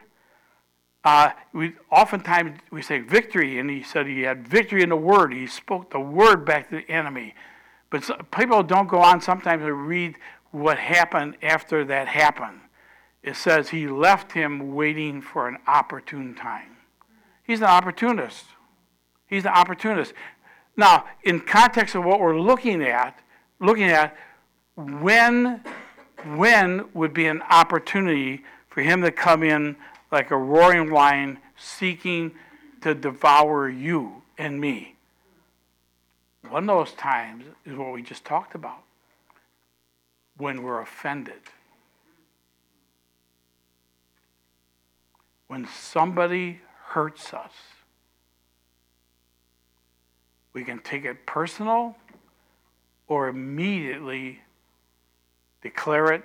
uh, 1.04 1.30
we 1.52 1.74
oftentimes 1.90 2.58
we 2.70 2.82
say 2.82 3.00
victory, 3.00 3.58
and 3.58 3.68
he 3.68 3.82
said 3.82 4.06
he 4.06 4.22
had 4.22 4.46
victory 4.46 4.82
in 4.82 4.88
the 4.90 4.96
word. 4.96 5.32
He 5.32 5.46
spoke 5.46 5.90
the 5.90 6.00
word 6.00 6.44
back 6.44 6.70
to 6.70 6.76
the 6.76 6.90
enemy. 6.90 7.34
But 7.90 8.30
people 8.30 8.62
don't 8.62 8.88
go 8.88 9.00
on 9.00 9.20
sometimes 9.20 9.62
to 9.62 9.72
read 9.74 10.16
what 10.50 10.78
happened 10.78 11.36
after 11.42 11.84
that 11.84 12.08
happened. 12.08 12.60
It 13.22 13.36
says 13.36 13.68
he 13.68 13.86
left 13.86 14.32
him 14.32 14.74
waiting 14.74 15.20
for 15.20 15.48
an 15.48 15.58
opportune 15.66 16.34
time. 16.34 16.76
He's 17.44 17.60
an 17.60 17.66
opportunist. 17.66 18.46
He's 19.26 19.44
an 19.44 19.52
opportunist. 19.52 20.14
Now, 20.76 21.04
in 21.22 21.40
context 21.40 21.94
of 21.94 22.04
what 22.04 22.20
we're 22.20 22.38
looking 22.38 22.82
at, 22.82 23.18
looking 23.60 23.90
at 23.90 24.16
when 24.76 25.62
when 26.24 26.88
would 26.94 27.12
be 27.12 27.26
an 27.26 27.42
opportunity 27.50 28.44
for 28.68 28.80
him 28.80 29.02
to 29.02 29.10
come 29.10 29.42
in 29.42 29.76
like 30.12 30.30
a 30.30 30.36
roaring 30.36 30.90
lion 30.90 31.38
seeking 31.56 32.32
to 32.82 32.94
devour 32.94 33.68
you 33.68 34.22
and 34.36 34.60
me. 34.60 34.94
One 36.48 36.68
of 36.68 36.86
those 36.86 36.92
times 36.92 37.44
is 37.64 37.74
what 37.76 37.92
we 37.92 38.02
just 38.02 38.24
talked 38.24 38.54
about 38.54 38.82
when 40.36 40.62
we're 40.62 40.80
offended. 40.80 41.40
When 45.46 45.66
somebody 45.66 46.60
hurts 46.88 47.32
us, 47.32 47.52
we 50.52 50.64
can 50.64 50.78
take 50.80 51.06
it 51.06 51.24
personal 51.24 51.96
or 53.08 53.28
immediately 53.28 54.40
declare 55.62 56.12
it 56.12 56.24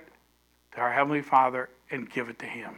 to 0.72 0.80
our 0.80 0.92
Heavenly 0.92 1.22
Father 1.22 1.70
and 1.90 2.10
give 2.10 2.28
it 2.28 2.38
to 2.40 2.46
Him. 2.46 2.74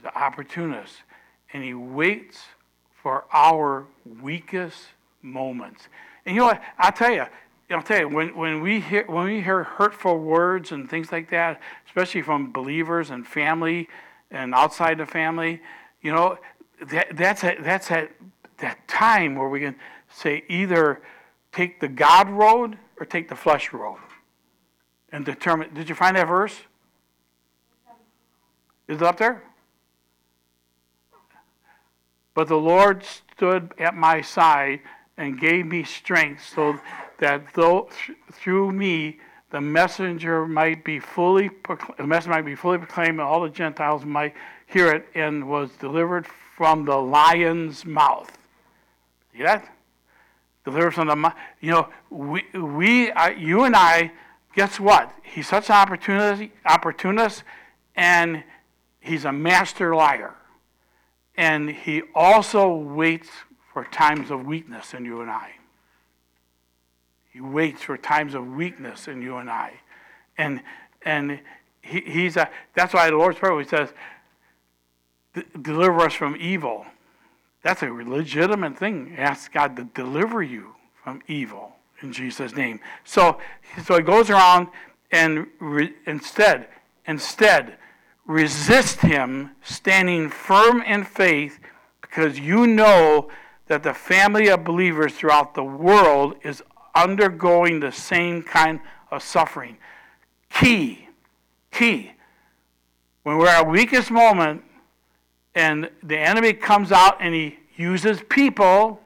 He's 0.00 0.06
an 0.06 0.12
opportunist, 0.14 0.94
and 1.52 1.62
He 1.62 1.74
waits 1.74 2.38
for 3.02 3.24
our 3.32 3.86
weakest 4.22 4.78
moments. 5.20 5.88
And 6.24 6.34
you 6.34 6.40
know 6.40 6.46
what? 6.46 6.62
I'll 6.78 6.92
tell 6.92 7.12
you, 7.12 7.26
I'll 7.70 7.82
tell 7.82 8.00
you, 8.00 8.08
when, 8.08 8.34
when, 8.34 8.62
we 8.62 8.80
hear, 8.80 9.04
when 9.06 9.26
we 9.26 9.42
hear 9.42 9.62
hurtful 9.62 10.18
words 10.18 10.72
and 10.72 10.88
things 10.88 11.12
like 11.12 11.28
that, 11.30 11.60
especially 11.86 12.22
from 12.22 12.50
believers 12.50 13.10
and 13.10 13.26
family 13.26 13.88
and 14.30 14.54
outside 14.54 14.96
the 14.96 15.06
family, 15.06 15.60
you 16.00 16.12
know, 16.12 16.38
that, 16.90 17.14
that's, 17.14 17.44
a, 17.44 17.56
that's 17.60 17.90
a, 17.90 18.08
that 18.58 18.88
time 18.88 19.34
where 19.34 19.48
we 19.50 19.60
can 19.60 19.76
say 20.08 20.44
either 20.48 21.02
take 21.52 21.80
the 21.80 21.88
God 21.88 22.30
road 22.30 22.78
or 22.98 23.04
take 23.04 23.28
the 23.28 23.36
flesh 23.36 23.72
road 23.74 23.98
and 25.12 25.26
determine. 25.26 25.74
Did 25.74 25.90
you 25.90 25.94
find 25.94 26.16
that 26.16 26.26
verse? 26.26 26.56
Is 28.88 28.96
it 28.96 29.02
up 29.02 29.18
there? 29.18 29.42
But 32.34 32.48
the 32.48 32.56
Lord 32.56 33.04
stood 33.04 33.72
at 33.78 33.94
my 33.94 34.20
side 34.20 34.80
and 35.16 35.38
gave 35.38 35.66
me 35.66 35.84
strength 35.84 36.48
so 36.54 36.78
that 37.18 37.52
though 37.54 37.88
through 38.32 38.72
me 38.72 39.18
the 39.50 39.60
messenger 39.60 40.46
might 40.46 40.84
be 40.84 40.98
fully 40.98 41.50
the 41.98 42.06
message 42.06 42.30
might 42.30 42.44
be 42.44 42.54
fully 42.54 42.78
proclaimed 42.78 43.18
and 43.18 43.20
all 43.20 43.42
the 43.42 43.50
Gentiles 43.50 44.04
might 44.04 44.34
hear 44.66 44.92
it 44.92 45.06
and 45.14 45.48
was 45.48 45.70
delivered 45.72 46.26
from 46.56 46.84
the 46.84 46.96
lion's 46.96 47.84
mouth. 47.84 48.38
See 49.32 49.42
that? 49.42 49.68
Delivered 50.64 50.92
from 50.92 51.08
the 51.08 51.34
you 51.60 51.70
know 51.70 51.88
we 52.10 52.44
we 52.54 53.10
uh, 53.12 53.30
you 53.30 53.64
and 53.64 53.74
I 53.74 54.12
guess 54.54 54.78
what? 54.78 55.12
He's 55.22 55.48
such 55.48 55.68
an 55.68 55.76
opportunist 55.76 56.50
opportunist 56.64 57.42
and 57.96 58.44
he's 59.00 59.24
a 59.24 59.32
master 59.32 59.94
liar. 59.94 60.34
And 61.40 61.70
he 61.70 62.02
also 62.14 62.70
waits 62.70 63.30
for 63.72 63.86
times 63.86 64.30
of 64.30 64.44
weakness 64.44 64.92
in 64.92 65.06
you 65.06 65.22
and 65.22 65.30
I. 65.30 65.52
He 67.32 67.40
waits 67.40 67.80
for 67.80 67.96
times 67.96 68.34
of 68.34 68.46
weakness 68.46 69.08
in 69.08 69.22
you 69.22 69.38
and 69.38 69.48
I. 69.48 69.80
And 70.36 70.60
and 71.00 71.40
he, 71.80 72.00
he's 72.00 72.36
a 72.36 72.50
that's 72.74 72.92
why 72.92 73.08
the 73.08 73.16
Lord's 73.16 73.38
Prayer 73.38 73.58
he 73.58 73.66
says, 73.66 73.88
deliver 75.62 76.00
us 76.00 76.12
from 76.12 76.36
evil. 76.38 76.84
That's 77.62 77.82
a 77.82 77.86
legitimate 77.86 78.76
thing. 78.76 79.14
Ask 79.16 79.50
God 79.50 79.76
to 79.76 79.84
deliver 79.84 80.42
you 80.42 80.74
from 81.02 81.22
evil 81.26 81.72
in 82.02 82.12
Jesus' 82.12 82.54
name. 82.54 82.80
So 83.04 83.38
so 83.82 83.96
he 83.96 84.02
goes 84.02 84.28
around 84.28 84.68
and 85.10 85.46
re, 85.58 85.94
instead, 86.04 86.68
instead, 87.06 87.78
resist 88.30 89.00
him, 89.00 89.50
standing 89.60 90.30
firm 90.30 90.80
in 90.82 91.02
faith, 91.02 91.58
because 92.00 92.38
you 92.38 92.64
know 92.64 93.28
that 93.66 93.82
the 93.82 93.92
family 93.92 94.48
of 94.48 94.62
believers 94.62 95.12
throughout 95.14 95.54
the 95.54 95.64
world 95.64 96.36
is 96.44 96.62
undergoing 96.94 97.80
the 97.80 97.90
same 97.90 98.40
kind 98.40 98.78
of 99.10 99.20
suffering. 99.20 99.76
Key, 100.48 101.08
key. 101.72 102.12
When 103.24 103.36
we're 103.36 103.48
at 103.48 103.64
our 103.64 103.68
weakest 103.68 104.12
moment 104.12 104.62
and 105.56 105.90
the 106.00 106.16
enemy 106.16 106.52
comes 106.52 106.92
out 106.92 107.16
and 107.20 107.34
he 107.34 107.58
uses 107.76 108.22
people 108.28 109.00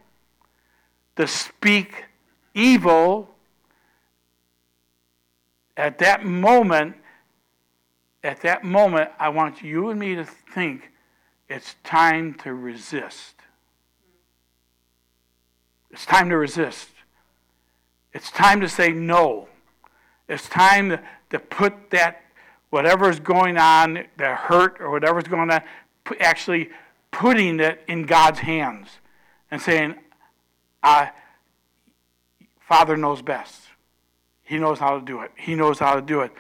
to 1.16 1.26
speak 1.26 2.04
evil, 2.52 3.30
at 5.78 5.98
that 5.98 6.26
moment, 6.26 6.96
at 8.24 8.40
that 8.40 8.64
moment, 8.64 9.10
I 9.18 9.28
want 9.28 9.62
you 9.62 9.90
and 9.90 10.00
me 10.00 10.14
to 10.14 10.24
think 10.24 10.90
it's 11.48 11.76
time 11.84 12.34
to 12.42 12.54
resist. 12.54 13.34
It's 15.90 16.06
time 16.06 16.30
to 16.30 16.36
resist. 16.38 16.88
It's 18.14 18.30
time 18.30 18.62
to 18.62 18.68
say 18.68 18.92
no. 18.92 19.48
It's 20.26 20.48
time 20.48 20.88
to, 20.88 21.00
to 21.30 21.38
put 21.38 21.90
that, 21.90 22.22
whatever's 22.70 23.20
going 23.20 23.58
on, 23.58 24.06
the 24.16 24.34
hurt 24.34 24.80
or 24.80 24.90
whatever's 24.90 25.24
going 25.24 25.50
on, 25.50 25.60
actually 26.18 26.70
putting 27.10 27.60
it 27.60 27.82
in 27.86 28.06
God's 28.06 28.38
hands 28.38 28.88
and 29.50 29.60
saying, 29.60 29.96
uh, 30.82 31.08
Father 32.58 32.96
knows 32.96 33.20
best. 33.20 33.60
He 34.42 34.56
knows 34.58 34.78
how 34.78 34.98
to 34.98 35.04
do 35.04 35.20
it. 35.20 35.30
He 35.36 35.54
knows 35.54 35.78
how 35.78 35.94
to 35.94 36.02
do 36.02 36.22
it. 36.22 36.32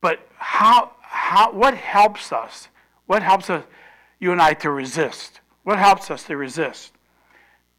But 0.00 0.20
how, 0.36 0.92
how, 1.02 1.52
what 1.52 1.74
helps 1.74 2.32
us? 2.32 2.68
What 3.06 3.22
helps 3.22 3.50
us, 3.50 3.64
you 4.20 4.32
and 4.32 4.40
I, 4.40 4.54
to 4.54 4.70
resist? 4.70 5.40
What 5.64 5.78
helps 5.78 6.10
us 6.10 6.24
to 6.24 6.36
resist? 6.36 6.92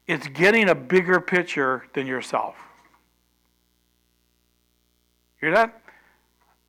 It's 0.07 0.27
getting 0.27 0.69
a 0.69 0.75
bigger 0.75 1.19
picture 1.21 1.85
than 1.93 2.07
yourself. 2.07 2.55
Hear 5.39 5.51
that? 5.51 5.81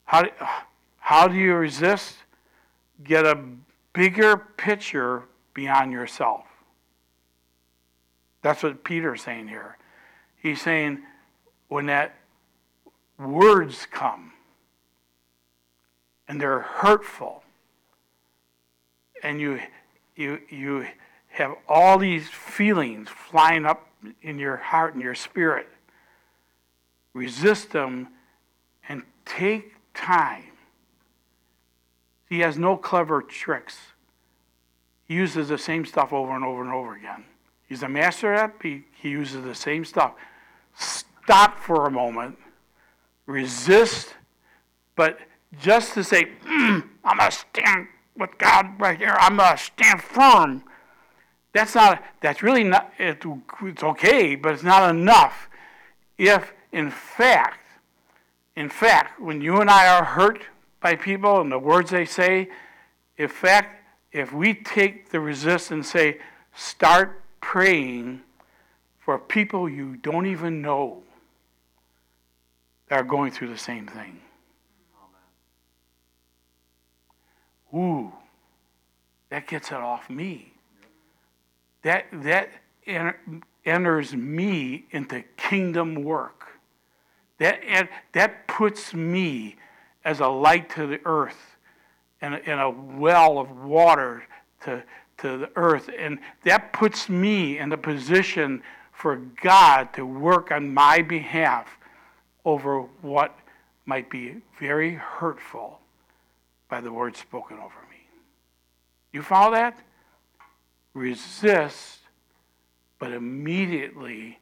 How 0.05 0.23
do, 0.23 0.29
how 0.99 1.27
do 1.27 1.35
you 1.35 1.55
resist? 1.55 2.15
Get 3.03 3.25
a 3.25 3.39
bigger 3.93 4.37
picture 4.37 5.23
beyond 5.53 5.91
yourself. 5.91 6.45
That's 8.41 8.63
what 8.63 8.83
Peter's 8.83 9.21
saying 9.21 9.47
here. 9.47 9.77
He's 10.37 10.61
saying 10.61 10.99
when 11.67 11.87
that 11.87 12.15
words 13.17 13.87
come 13.91 14.33
and 16.31 16.39
they're 16.39 16.61
hurtful. 16.61 17.43
And 19.21 19.41
you 19.41 19.59
you 20.15 20.39
you 20.49 20.87
have 21.27 21.55
all 21.67 21.97
these 21.97 22.29
feelings 22.29 23.09
flying 23.09 23.65
up 23.65 23.89
in 24.21 24.39
your 24.39 24.55
heart 24.55 24.93
and 24.93 25.03
your 25.03 25.13
spirit. 25.13 25.67
Resist 27.13 27.71
them 27.71 28.07
and 28.87 29.03
take 29.25 29.73
time. 29.93 30.45
He 32.29 32.39
has 32.39 32.57
no 32.57 32.77
clever 32.77 33.21
tricks. 33.21 33.77
He 35.09 35.15
uses 35.15 35.49
the 35.49 35.57
same 35.57 35.85
stuff 35.85 36.13
over 36.13 36.33
and 36.33 36.45
over 36.45 36.63
and 36.63 36.71
over 36.71 36.95
again. 36.95 37.25
He's 37.67 37.83
a 37.83 37.89
master 37.89 38.33
at 38.33 38.51
it 38.51 38.55
he, 38.63 38.83
he 39.01 39.09
uses 39.09 39.43
the 39.43 39.53
same 39.53 39.83
stuff. 39.83 40.13
Stop 40.77 41.59
for 41.59 41.87
a 41.87 41.91
moment, 41.91 42.37
resist, 43.25 44.15
but 44.95 45.19
just 45.59 45.93
to 45.93 46.03
say, 46.03 46.25
mm, 46.45 46.87
I'm 47.03 47.17
going 47.17 47.31
to 47.31 47.37
stand 47.37 47.87
with 48.17 48.37
God 48.37 48.79
right 48.79 48.97
here, 48.97 49.15
I'm 49.19 49.37
going 49.37 49.57
to 49.57 49.63
stand 49.63 50.01
firm. 50.01 50.63
That's 51.53 51.75
not, 51.75 52.03
that's 52.21 52.41
really 52.41 52.63
not, 52.63 52.93
it, 52.97 53.23
it's 53.61 53.83
okay, 53.83 54.35
but 54.35 54.53
it's 54.53 54.63
not 54.63 54.89
enough. 54.89 55.49
If, 56.17 56.53
in 56.71 56.91
fact, 56.91 57.59
in 58.55 58.69
fact, 58.69 59.19
when 59.19 59.41
you 59.41 59.59
and 59.59 59.69
I 59.69 59.87
are 59.87 60.03
hurt 60.03 60.43
by 60.81 60.95
people 60.95 61.41
and 61.41 61.51
the 61.51 61.59
words 61.59 61.91
they 61.91 62.05
say, 62.05 62.49
in 63.17 63.27
fact, 63.27 63.83
if 64.11 64.33
we 64.33 64.53
take 64.53 65.09
the 65.09 65.19
resist 65.19 65.71
and 65.71 65.85
say, 65.85 66.19
start 66.53 67.21
praying 67.39 68.21
for 68.99 69.17
people 69.17 69.67
you 69.67 69.97
don't 69.97 70.25
even 70.25 70.61
know 70.61 71.03
that 72.87 72.99
are 72.99 73.03
going 73.03 73.31
through 73.31 73.49
the 73.49 73.57
same 73.57 73.87
thing. 73.87 74.19
Ooh, 77.73 78.11
that 79.29 79.47
gets 79.47 79.69
it 79.71 79.77
off 79.77 80.09
me. 80.09 80.53
That, 81.83 82.05
that 82.11 82.51
enters 83.65 84.13
me 84.13 84.85
into 84.91 85.23
kingdom 85.37 86.03
work. 86.03 86.47
That, 87.39 87.89
that 88.13 88.47
puts 88.47 88.93
me 88.93 89.55
as 90.03 90.19
a 90.19 90.27
light 90.27 90.69
to 90.71 90.85
the 90.87 90.99
earth 91.05 91.57
and 92.21 92.35
and 92.45 92.59
a 92.61 92.69
well 92.69 93.39
of 93.39 93.63
water 93.63 94.23
to, 94.63 94.83
to 95.17 95.37
the 95.37 95.49
earth. 95.55 95.89
And 95.97 96.19
that 96.43 96.71
puts 96.71 97.09
me 97.09 97.57
in 97.57 97.71
a 97.71 97.77
position 97.77 98.61
for 98.91 99.17
God 99.41 99.93
to 99.93 100.05
work 100.05 100.51
on 100.51 100.73
my 100.73 101.01
behalf 101.01 101.67
over 102.45 102.81
what 103.01 103.37
might 103.85 104.09
be 104.09 104.37
very 104.59 104.93
hurtful 104.93 105.80
by 106.71 106.79
the 106.79 106.91
words 106.91 107.19
spoken 107.19 107.57
over 107.57 107.75
me. 107.91 107.97
You 109.11 109.21
follow 109.21 109.51
that? 109.51 109.77
Resist, 110.93 111.99
but 112.97 113.11
immediately 113.11 114.39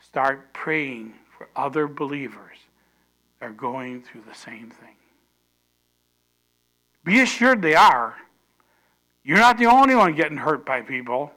start 0.00 0.52
praying 0.52 1.14
for 1.36 1.48
other 1.54 1.86
believers 1.86 2.56
that 3.38 3.46
are 3.46 3.52
going 3.52 4.02
through 4.02 4.22
the 4.28 4.34
same 4.34 4.70
thing. 4.70 4.96
Be 7.04 7.20
assured 7.20 7.62
they 7.62 7.76
are. 7.76 8.16
You're 9.22 9.38
not 9.38 9.56
the 9.56 9.66
only 9.66 9.94
one 9.94 10.16
getting 10.16 10.38
hurt 10.38 10.66
by 10.66 10.82
people. 10.82 11.30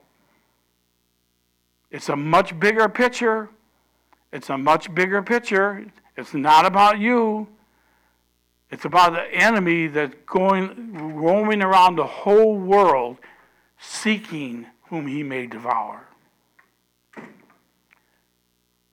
It's 1.92 2.10
a 2.10 2.16
much 2.16 2.60
bigger 2.60 2.90
picture. 2.90 3.48
It's 4.34 4.50
a 4.50 4.58
much 4.58 4.94
bigger 4.96 5.22
picture. 5.22 5.86
It's 6.18 6.34
not 6.34 6.66
about 6.66 6.98
you. 6.98 7.48
It's 8.72 8.86
about 8.86 9.14
the 9.14 9.26
enemy 9.34 9.88
that's 9.88 10.16
going 10.26 11.16
roaming 11.16 11.62
around 11.62 11.98
the 11.98 12.08
whole 12.08 12.58
world 12.58 13.18
seeking 13.80 14.68
whom 14.84 15.08
he 15.08 15.24
may 15.24 15.46
devour. 15.46 16.08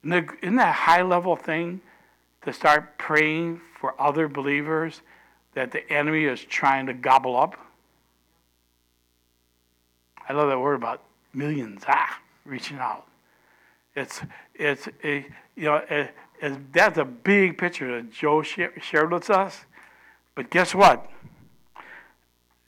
Isn't 0.05 0.57
that 0.57 0.69
a 0.69 0.73
high 0.73 1.03
level 1.03 1.37
thing 1.37 1.81
to 2.43 2.53
start 2.53 2.99
praying 2.99 3.61
for 3.79 4.01
other 4.01 4.29
believers 4.29 5.03
that 5.55 5.71
the 5.71 5.91
enemy 5.93 6.25
is 6.25 6.45
trying 6.45 6.87
to 6.87 6.95
gobble 6.95 7.37
up? 7.37 7.57
I 10.29 10.33
love 10.33 10.49
that 10.49 10.59
word 10.59 10.75
about 10.75 11.03
millions. 11.33 11.85
Ah 11.87 12.19
reaching 12.49 12.79
out. 12.79 13.07
It's, 13.95 14.21
it's 14.55 14.89
you 15.05 15.25
know, 15.57 15.83
a, 15.91 16.11
that's 16.73 16.99
a 16.99 17.05
big 17.05 17.59
picture 17.59 17.97
that 17.97 18.13
Joe 18.13 18.43
shared 18.43 19.13
with 19.13 19.31
us. 19.31 19.65
But 20.39 20.51
guess 20.51 20.73
what? 20.73 21.11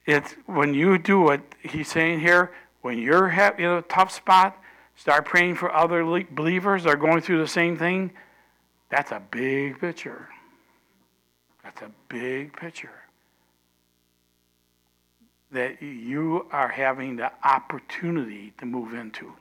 It's 0.04 0.33
when 0.46 0.74
you 0.74 0.98
do 0.98 1.20
what 1.20 1.40
he's 1.62 1.87
saying 1.87 2.18
here, 2.18 2.50
when 2.83 2.98
you're 2.98 3.28
in 3.28 3.64
a 3.64 3.83
tough 3.83 4.11
spot, 4.11 4.61
start 4.96 5.24
praying 5.24 5.54
for 5.54 5.72
other 5.72 6.02
believers 6.33 6.83
that 6.83 6.90
are 6.90 6.96
going 6.96 7.20
through 7.20 7.38
the 7.38 7.46
same 7.46 7.78
thing. 7.78 8.11
That's 8.88 9.12
a 9.12 9.22
big 9.30 9.78
picture. 9.78 10.30
That's 11.62 11.80
a 11.82 11.92
big 12.09 12.57
picture 12.57 13.05
that 15.53 15.80
you 15.80 16.47
are 16.51 16.70
having 16.70 17.14
the 17.14 17.30
opportunity 17.45 18.53
to 18.59 18.66
move 18.66 18.95
into. 18.95 19.32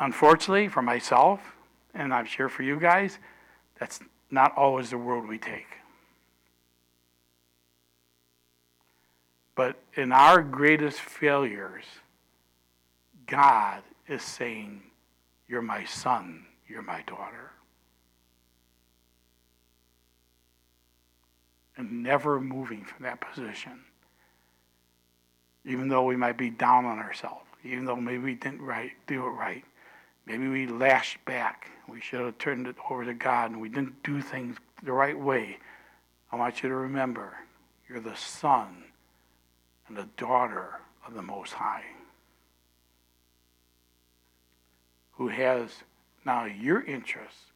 Unfortunately, 0.00 0.66
for 0.66 0.82
myself, 0.82 1.54
and 1.94 2.12
I'm 2.12 2.26
sure 2.26 2.48
for 2.48 2.64
you 2.64 2.80
guys, 2.80 3.20
that's 3.78 4.00
not 4.32 4.52
always 4.56 4.90
the 4.90 4.96
road 4.96 5.28
we 5.28 5.38
take. 5.38 5.79
But 9.54 9.76
in 9.94 10.12
our 10.12 10.42
greatest 10.42 11.00
failures, 11.00 11.84
God 13.26 13.82
is 14.08 14.22
saying, 14.22 14.82
You're 15.48 15.62
my 15.62 15.84
son, 15.84 16.46
you're 16.68 16.82
my 16.82 17.02
daughter. 17.02 17.50
And 21.76 22.02
never 22.02 22.40
moving 22.40 22.84
from 22.84 23.04
that 23.04 23.20
position. 23.20 23.84
Even 25.64 25.88
though 25.88 26.04
we 26.04 26.16
might 26.16 26.36
be 26.36 26.50
down 26.50 26.84
on 26.84 26.98
ourselves, 26.98 27.46
even 27.64 27.84
though 27.84 27.96
maybe 27.96 28.18
we 28.18 28.34
didn't 28.34 28.62
right, 28.62 28.92
do 29.06 29.26
it 29.26 29.30
right. 29.30 29.64
Maybe 30.26 30.48
we 30.48 30.66
lashed 30.66 31.22
back. 31.24 31.68
We 31.88 32.00
should 32.00 32.20
have 32.20 32.38
turned 32.38 32.66
it 32.66 32.76
over 32.88 33.04
to 33.04 33.14
God 33.14 33.50
and 33.50 33.60
we 33.60 33.68
didn't 33.68 34.02
do 34.02 34.20
things 34.20 34.56
the 34.82 34.92
right 34.92 35.18
way. 35.18 35.58
I 36.32 36.36
want 36.36 36.62
you 36.62 36.68
to 36.68 36.74
remember 36.74 37.34
You're 37.88 38.00
the 38.00 38.16
son 38.16 38.84
and 39.90 39.98
the 39.98 40.08
daughter 40.16 40.80
of 41.04 41.14
the 41.14 41.22
Most 41.22 41.54
High, 41.54 41.82
who 45.12 45.26
has 45.28 45.82
not 46.24 46.56
your 46.56 46.80
interests, 46.82 47.50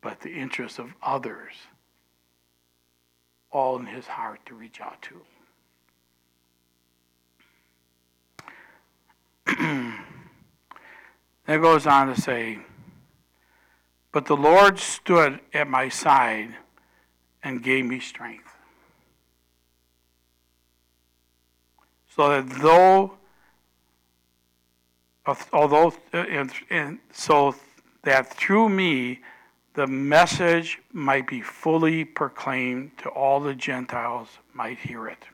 but 0.00 0.20
the 0.20 0.32
interests 0.32 0.80
of 0.80 0.92
others, 1.00 1.52
all 3.52 3.78
in 3.78 3.86
his 3.86 4.08
heart 4.08 4.40
to 4.46 4.54
reach 4.54 4.80
out 4.80 5.00
to. 5.02 5.20
Then 11.46 11.60
goes 11.60 11.86
on 11.86 12.08
to 12.12 12.20
say, 12.20 12.58
But 14.10 14.26
the 14.26 14.36
Lord 14.36 14.80
stood 14.80 15.38
at 15.52 15.68
my 15.68 15.88
side 15.88 16.56
and 17.42 17.62
gave 17.62 17.84
me 17.84 18.00
strength. 18.00 18.53
So 22.14 22.28
that 22.28 22.48
though, 22.60 23.14
although, 25.52 25.92
and, 26.12 26.52
and 26.70 26.98
so 27.12 27.56
that 28.04 28.32
through 28.32 28.68
me 28.68 29.20
the 29.74 29.86
message 29.88 30.80
might 30.92 31.26
be 31.26 31.40
fully 31.40 32.04
proclaimed 32.04 32.96
to 32.98 33.08
all 33.08 33.40
the 33.40 33.54
Gentiles 33.54 34.28
might 34.52 34.78
hear 34.78 35.08
it. 35.08 35.24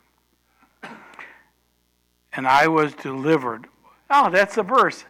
And 2.32 2.46
I 2.46 2.66
was 2.68 2.94
delivered. 2.94 3.66
Oh, 4.08 4.30
that's 4.30 4.54
the 4.54 4.62
verse. 4.62 5.04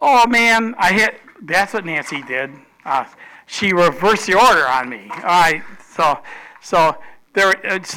Oh 0.00 0.26
man, 0.26 0.74
I 0.76 0.92
hit. 0.92 1.20
That's 1.42 1.72
what 1.72 1.86
Nancy 1.86 2.22
did. 2.22 2.50
Uh, 2.84 3.06
she 3.46 3.72
reversed 3.72 4.26
the 4.26 4.34
order 4.34 4.66
on 4.66 4.90
me. 4.90 5.08
All 5.10 5.22
right, 5.22 5.62
so 5.94 6.18
so 6.60 6.98
there. 7.32 7.54
It's, 7.64 7.96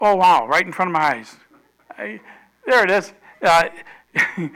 oh 0.00 0.16
wow, 0.16 0.46
right 0.46 0.66
in 0.66 0.72
front 0.72 0.90
of 0.90 0.92
my 0.92 1.16
eyes. 1.16 1.36
I, 1.98 2.20
there 2.66 2.84
it 2.84 2.90
is. 2.90 3.12
Uh, 3.40 3.68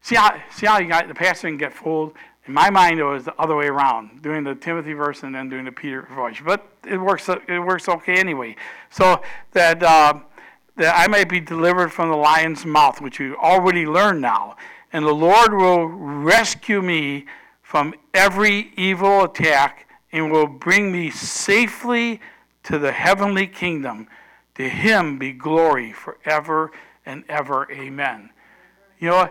see 0.00 0.16
how 0.16 0.40
see 0.54 0.66
how 0.66 0.78
you 0.78 0.88
got 0.88 1.08
the 1.08 1.14
pastor 1.14 1.48
can 1.48 1.56
get 1.56 1.72
fooled. 1.72 2.14
In 2.46 2.54
my 2.54 2.70
mind, 2.70 2.98
it 2.98 3.04
was 3.04 3.24
the 3.24 3.40
other 3.40 3.54
way 3.54 3.66
around, 3.66 4.20
doing 4.20 4.42
the 4.42 4.56
Timothy 4.56 4.94
verse 4.94 5.22
and 5.22 5.32
then 5.32 5.48
doing 5.48 5.64
the 5.64 5.72
Peter 5.72 6.08
voice. 6.12 6.38
But 6.44 6.66
it 6.84 6.98
works. 6.98 7.28
It 7.28 7.60
works 7.60 7.88
okay 7.88 8.14
anyway. 8.14 8.56
So 8.90 9.22
that 9.52 9.82
uh, 9.82 10.20
that 10.76 10.98
I 10.98 11.06
might 11.06 11.28
be 11.28 11.40
delivered 11.40 11.92
from 11.92 12.08
the 12.08 12.16
lion's 12.16 12.66
mouth, 12.66 13.00
which 13.00 13.20
we 13.20 13.32
already 13.32 13.86
learned 13.86 14.20
now 14.20 14.56
and 14.92 15.06
the 15.06 15.12
Lord 15.12 15.54
will 15.54 15.86
rescue 15.86 16.82
me 16.82 17.24
from 17.62 17.94
every 18.12 18.72
evil 18.76 19.24
attack 19.24 19.88
and 20.12 20.30
will 20.30 20.46
bring 20.46 20.92
me 20.92 21.10
safely 21.10 22.20
to 22.64 22.78
the 22.78 22.92
heavenly 22.92 23.46
kingdom. 23.46 24.06
To 24.56 24.68
him 24.68 25.18
be 25.18 25.32
glory 25.32 25.92
forever 25.92 26.70
and 27.06 27.24
ever. 27.28 27.70
Amen. 27.70 28.30
You 28.98 29.08
know, 29.10 29.30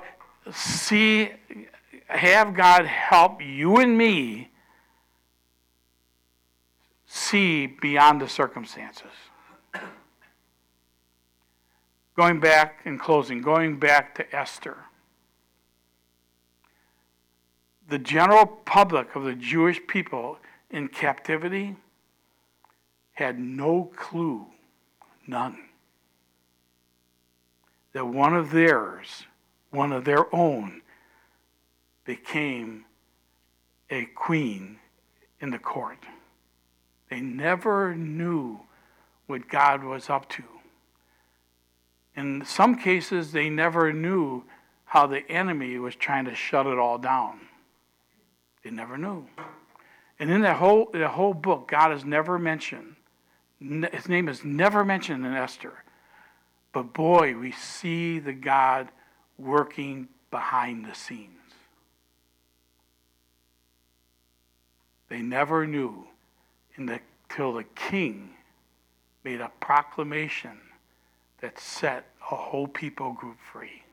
see, 0.52 1.32
have 2.08 2.54
God 2.54 2.86
help 2.86 3.42
you 3.42 3.78
and 3.78 3.98
me 3.98 4.50
see 7.06 7.68
beyond 7.68 8.22
the 8.22 8.28
circumstances. 8.28 9.12
Going 12.18 12.40
back 12.40 12.82
in 12.86 13.00
closing, 13.00 13.42
going 13.42 13.80
back 13.80 14.16
to 14.16 14.36
Esther 14.36 14.78
the 17.92 18.00
general 18.00 18.46
public 18.46 19.16
of 19.16 19.24
the 19.26 19.36
Jewish 19.36 19.86
people 19.86 20.38
in 20.72 20.88
captivity 20.88 21.76
had 23.12 23.38
no 23.38 23.92
clue, 23.98 24.48
none, 25.32 25.58
that 27.94 28.06
one 28.06 28.36
of 28.36 28.52
theirs, 28.52 29.26
one 29.72 29.92
of 29.92 30.06
their 30.06 30.34
own, 30.36 30.82
became 32.06 32.86
a 33.90 34.06
queen 34.06 34.78
in 35.40 35.50
the 35.50 35.58
court. 35.58 35.98
They 37.10 37.22
never 37.22 37.96
knew 37.96 38.60
what 39.28 39.48
God 39.48 39.84
was 39.84 40.10
up 40.10 40.30
to. 40.30 40.44
In 42.16 42.44
some 42.46 42.76
cases, 42.76 43.32
they 43.32 43.50
never 43.50 43.94
knew 43.94 44.44
how 44.84 45.08
the 45.08 45.28
enemy 45.32 45.78
was 45.80 45.96
trying 45.96 46.26
to 46.26 46.36
shut 46.36 46.68
it 46.68 46.78
all 46.78 46.98
down. 46.98 47.40
They 48.64 48.70
never 48.70 48.98
knew. 48.98 49.26
And 50.20 50.30
in 50.30 50.42
that 50.42 50.58
whole, 50.58 50.90
that 50.94 51.12
whole 51.12 51.34
book, 51.34 51.70
God 51.70 51.94
is 51.94 52.04
never 52.04 52.38
mentioned. 52.38 52.96
His 53.62 54.10
name 54.10 54.28
is 54.28 54.44
never 54.44 54.84
mentioned 54.84 55.26
in 55.26 55.34
Esther. 55.34 55.84
But 56.74 56.94
boy, 56.94 57.36
we 57.36 57.52
see 57.52 58.18
the 58.18 58.34
God 58.34 58.88
working 59.38 60.08
behind 60.32 60.86
the 60.86 60.96
scenes. 60.96 61.30
They 65.10 65.22
never 65.22 65.68
knew 65.68 66.08
until 66.78 67.54
the 67.54 67.66
king 67.76 68.30
made 69.24 69.42
a 69.42 69.52
proclamation 69.60 70.58
that 71.42 71.60
set 71.60 72.08
a 72.32 72.36
whole 72.36 72.68
people 72.68 73.14
group 73.14 73.38
free. 73.52 73.84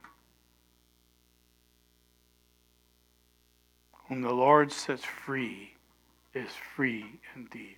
Whom 4.09 4.23
the 4.23 4.33
Lord 4.33 4.73
sets 4.73 5.05
free 5.05 5.75
is 6.33 6.51
free 6.53 7.05
indeed. 7.35 7.77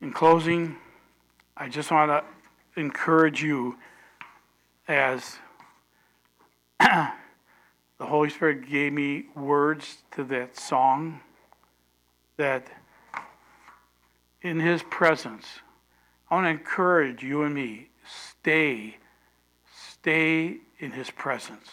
In 0.00 0.12
closing, 0.12 0.76
I 1.56 1.68
just 1.68 1.90
want 1.90 2.10
to 2.10 2.80
encourage 2.80 3.42
you 3.42 3.76
as 4.88 5.38
the 6.80 7.10
Holy 8.00 8.30
Spirit 8.30 8.68
gave 8.68 8.92
me 8.92 9.26
words 9.34 9.98
to 10.12 10.24
that 10.24 10.56
song 10.56 11.20
that 12.36 12.66
in 14.42 14.58
His 14.58 14.82
presence, 14.82 15.46
I 16.30 16.34
want 16.34 16.46
to 16.46 16.50
encourage 16.50 17.22
you 17.22 17.42
and 17.42 17.54
me 17.54 17.90
stay, 18.04 18.96
stay 19.92 20.58
in 20.78 20.92
His 20.92 21.10
presence 21.10 21.68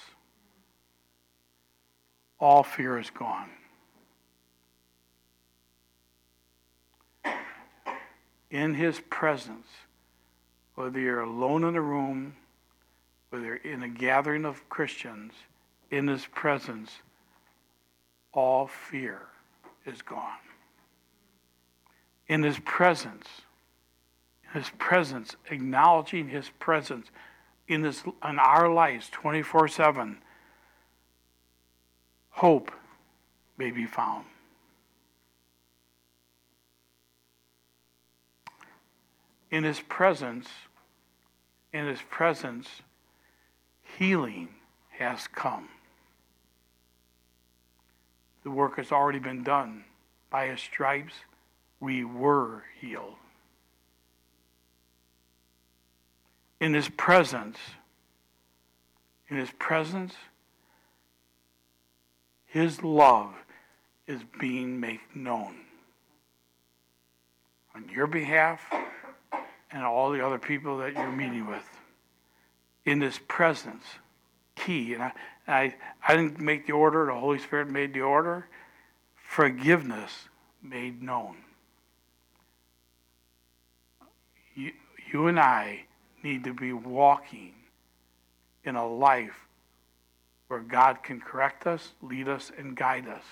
all 2.39 2.63
fear 2.63 2.99
is 2.99 3.09
gone. 3.09 3.49
In 8.49 8.73
his 8.73 9.01
presence, 9.09 9.67
whether 10.75 10.99
you're 10.99 11.21
alone 11.21 11.63
in 11.63 11.75
a 11.75 11.81
room, 11.81 12.35
whether 13.29 13.45
you're 13.45 13.55
in 13.57 13.83
a 13.83 13.89
gathering 13.89 14.45
of 14.45 14.67
Christians, 14.69 15.33
in 15.91 16.07
his 16.07 16.25
presence, 16.27 16.91
all 18.31 18.67
fear 18.67 19.21
is 19.85 20.01
gone. 20.01 20.37
In 22.27 22.43
his 22.43 22.59
presence, 22.59 23.27
his 24.53 24.69
presence, 24.77 25.35
acknowledging 25.49 26.29
his 26.29 26.49
presence 26.59 27.07
in, 27.67 27.81
this, 27.81 28.03
in 28.27 28.39
our 28.39 28.71
lives 28.71 29.09
24 29.09 29.67
7 29.67 30.17
hope 32.29 32.71
may 33.57 33.71
be 33.71 33.85
found. 33.85 34.25
In 39.49 39.63
his 39.63 39.79
presence, 39.79 40.47
in 41.71 41.85
his 41.85 42.01
presence, 42.09 42.67
healing 43.97 44.49
has 44.89 45.27
come. 45.27 45.69
The 48.43 48.51
work 48.51 48.77
has 48.77 48.91
already 48.91 49.19
been 49.19 49.43
done. 49.43 49.85
By 50.29 50.47
his 50.47 50.59
stripes, 50.59 51.13
we 51.79 52.03
were 52.03 52.63
healed. 52.79 53.15
In 56.59 56.73
his 56.73 56.89
presence, 56.89 57.57
in 59.29 59.37
his 59.37 59.51
presence, 59.51 60.15
his 62.45 62.83
love 62.83 63.33
is 64.07 64.21
being 64.39 64.79
made 64.79 65.01
known 65.13 65.55
on 67.75 67.87
your 67.89 68.07
behalf 68.07 68.61
and 69.71 69.83
all 69.83 70.11
the 70.11 70.25
other 70.25 70.37
people 70.37 70.77
that 70.79 70.93
you're 70.93 71.11
meeting 71.11 71.47
with. 71.47 71.63
In 72.85 72.99
this 72.99 73.19
presence, 73.27 73.83
key. 74.55 74.93
And 74.93 75.03
I, 75.03 75.11
I, 75.47 75.75
I 76.07 76.15
didn't 76.15 76.39
make 76.39 76.67
the 76.67 76.73
order, 76.73 77.05
the 77.05 77.13
Holy 77.13 77.39
Spirit 77.39 77.69
made 77.69 77.93
the 77.93 78.01
order. 78.01 78.47
Forgiveness 79.15 80.11
made 80.63 81.01
known. 81.01 81.35
You, 84.55 84.71
you 85.11 85.27
and 85.27 85.39
I 85.39 85.85
need 86.23 86.43
to 86.45 86.53
be 86.53 86.73
walking 86.73 87.53
in 88.63 88.75
a 88.75 88.87
life 88.87 89.47
where 90.47 90.59
God 90.61 91.03
can 91.03 91.19
correct 91.19 91.67
us, 91.67 91.91
lead 92.01 92.27
us, 92.27 92.51
and 92.57 92.75
guide 92.75 93.07
us. 93.07 93.23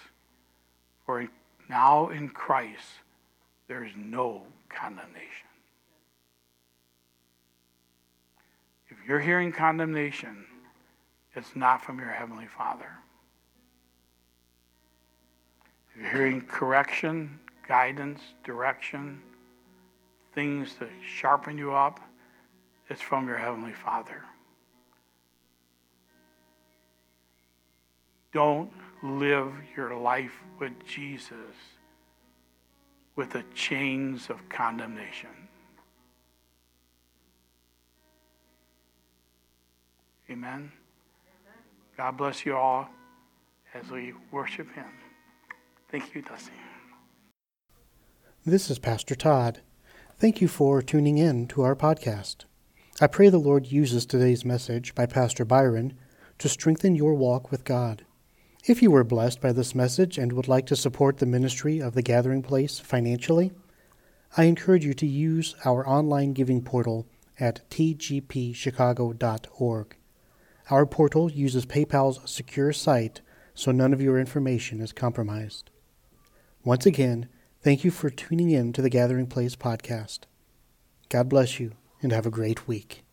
For 1.06 1.28
now 1.70 2.10
in 2.10 2.30
Christ, 2.30 3.00
there 3.68 3.84
is 3.84 3.94
no 3.96 4.44
condemnation. 4.70 5.48
If 8.90 8.95
you're 9.08 9.20
hearing 9.20 9.52
condemnation, 9.52 10.46
it's 11.36 11.56
not 11.56 11.84
from 11.84 12.00
your 12.00 12.10
Heavenly 12.10 12.48
Father. 12.48 12.90
If 15.90 16.02
you're 16.02 16.12
hearing 16.12 16.42
correction, 16.42 17.40
guidance, 17.68 18.22
direction, 18.44 19.22
things 20.34 20.76
to 20.80 20.88
sharpen 21.06 21.58
you 21.58 21.74
up, 21.74 22.00
it's 22.90 23.02
from 23.02 23.28
your 23.28 23.38
Heavenly 23.38 23.74
Father. 23.74 24.24
Don't 28.34 28.72
live 29.02 29.54
your 29.76 29.96
life 29.96 30.44
with 30.60 30.74
Jesus 30.86 31.38
with 33.16 33.30
the 33.30 33.44
chains 33.54 34.30
of 34.30 34.48
condemnation. 34.50 35.45
Amen. 40.30 40.72
God 41.98 42.18
bless 42.18 42.46
you 42.46 42.56
all 42.56 42.90
as 43.74 43.90
we 43.90 44.14
worship 44.32 44.72
Him. 44.74 44.86
Thank 45.92 46.16
you, 46.16 46.22
Dusty. 46.22 46.52
This 48.46 48.70
is 48.70 48.80
Pastor 48.80 49.16
Todd. 49.16 49.62
Thank 50.18 50.42
you 50.42 50.48
for 50.48 50.82
tuning 50.82 51.18
in 51.18 51.48
to 51.48 51.62
our 51.62 51.76
podcast. 51.76 52.46
I 53.02 53.08
pray 53.08 53.30
the 53.30 53.38
Lord 53.38 53.68
uses 53.68 54.06
today's 54.06 54.46
message 54.46 54.96
by 54.96 55.06
Pastor 55.06 55.46
Byron 55.46 55.94
to 56.40 56.50
strengthen 56.50 56.96
your 56.96 57.14
walk 57.14 57.52
with 57.52 57.64
God. 57.64 58.06
If 58.66 58.82
you 58.82 58.90
were 58.90 59.04
blessed 59.04 59.42
by 59.42 59.52
this 59.52 59.76
message 59.76 60.18
and 60.18 60.34
would 60.34 60.48
like 60.48 60.66
to 60.68 60.76
support 60.76 61.18
the 61.18 61.26
ministry 61.26 61.80
of 61.80 61.94
the 61.94 62.02
Gathering 62.02 62.42
Place 62.42 62.80
financially, 62.80 63.52
I 64.38 64.46
encourage 64.46 64.86
you 64.86 64.94
to 64.96 65.06
use 65.06 65.56
our 65.66 65.88
online 65.88 66.34
giving 66.34 66.62
portal 66.62 67.06
at 67.40 67.70
tgpchicago.org. 67.70 69.96
Our 70.70 70.86
portal 70.86 71.32
uses 71.32 71.66
PayPal's 71.66 72.20
secure 72.30 72.74
site 72.74 73.22
so 73.54 73.72
none 73.72 73.94
of 73.94 74.02
your 74.02 74.20
information 74.20 74.82
is 74.82 74.92
compromised. 74.92 75.70
Once 76.64 76.86
again, 76.86 77.30
Thank 77.66 77.84
you 77.84 77.90
for 77.90 78.12
tuning 78.12 78.52
in 78.52 78.74
to 78.74 78.84
the 78.84 78.92
Gathering 78.92 79.26
Place 79.26 79.56
podcast. 79.56 80.26
God 81.10 81.28
bless 81.30 81.60
you 81.60 81.72
and 82.00 82.12
have 82.12 82.28
a 82.28 82.30
great 82.30 82.68
week. 82.68 83.05